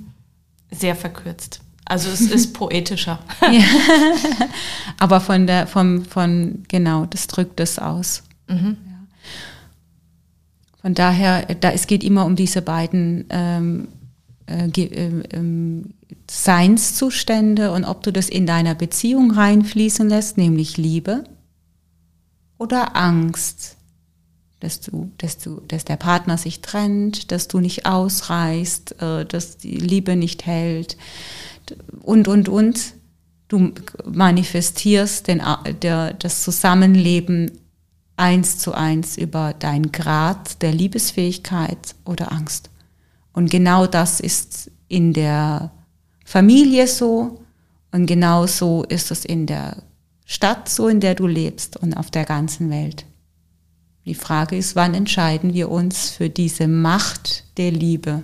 [0.70, 1.62] Sehr verkürzt.
[1.86, 3.18] Also es ist poetischer.
[3.40, 3.64] Ja.
[4.98, 8.24] Aber von der, vom, von, genau, das drückt es aus.
[8.46, 8.76] Mhm.
[10.84, 13.88] Von daher, da, es geht immer um diese beiden ähm,
[14.46, 15.94] äh, äh, ähm,
[16.30, 21.24] Seinszustände und ob du das in deiner Beziehung reinfließen lässt, nämlich Liebe
[22.58, 23.78] oder Angst,
[24.60, 29.56] dass du, dass du, dass der Partner sich trennt, dass du nicht ausreißt, äh, dass
[29.56, 30.98] die Liebe nicht hält
[32.02, 32.92] und und und.
[33.48, 33.72] Du
[34.04, 35.40] manifestierst den,
[35.80, 37.52] der, das Zusammenleben
[38.16, 42.70] eins zu eins über deinen Grad der Liebesfähigkeit oder Angst.
[43.32, 45.72] Und genau das ist in der
[46.24, 47.42] Familie so
[47.90, 49.82] und genau so ist es in der
[50.24, 53.04] Stadt so, in der du lebst und auf der ganzen Welt.
[54.04, 58.22] Die Frage ist, wann entscheiden wir uns für diese Macht der Liebe?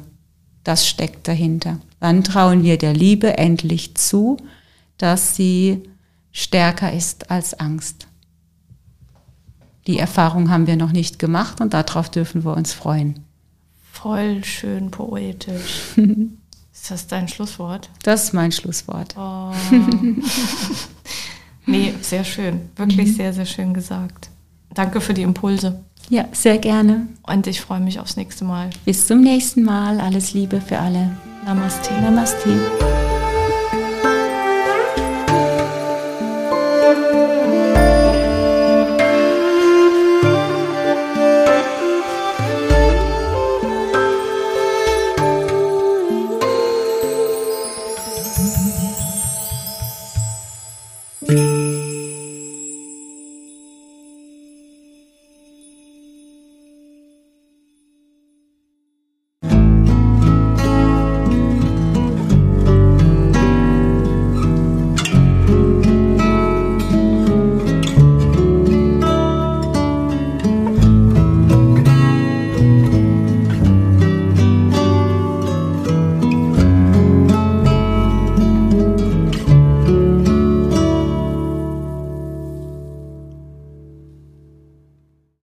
[0.62, 1.80] Das steckt dahinter.
[2.00, 4.36] Wann trauen wir der Liebe endlich zu,
[4.98, 5.82] dass sie
[6.32, 8.06] stärker ist als Angst?
[9.90, 13.24] Die Erfahrung haben wir noch nicht gemacht und darauf dürfen wir uns freuen.
[13.90, 15.96] Voll schön poetisch.
[16.72, 17.90] ist das dein Schlusswort?
[18.04, 19.16] Das ist mein Schlusswort.
[19.18, 19.50] Oh.
[21.66, 22.68] nee, sehr schön.
[22.76, 23.14] Wirklich mhm.
[23.14, 24.30] sehr, sehr schön gesagt.
[24.74, 25.80] Danke für die Impulse.
[26.08, 27.08] Ja, sehr gerne.
[27.24, 28.70] Und ich freue mich aufs nächste Mal.
[28.84, 29.98] Bis zum nächsten Mal.
[29.98, 31.16] Alles Liebe für alle.
[31.44, 31.92] Namaste.
[31.94, 32.60] Namaste.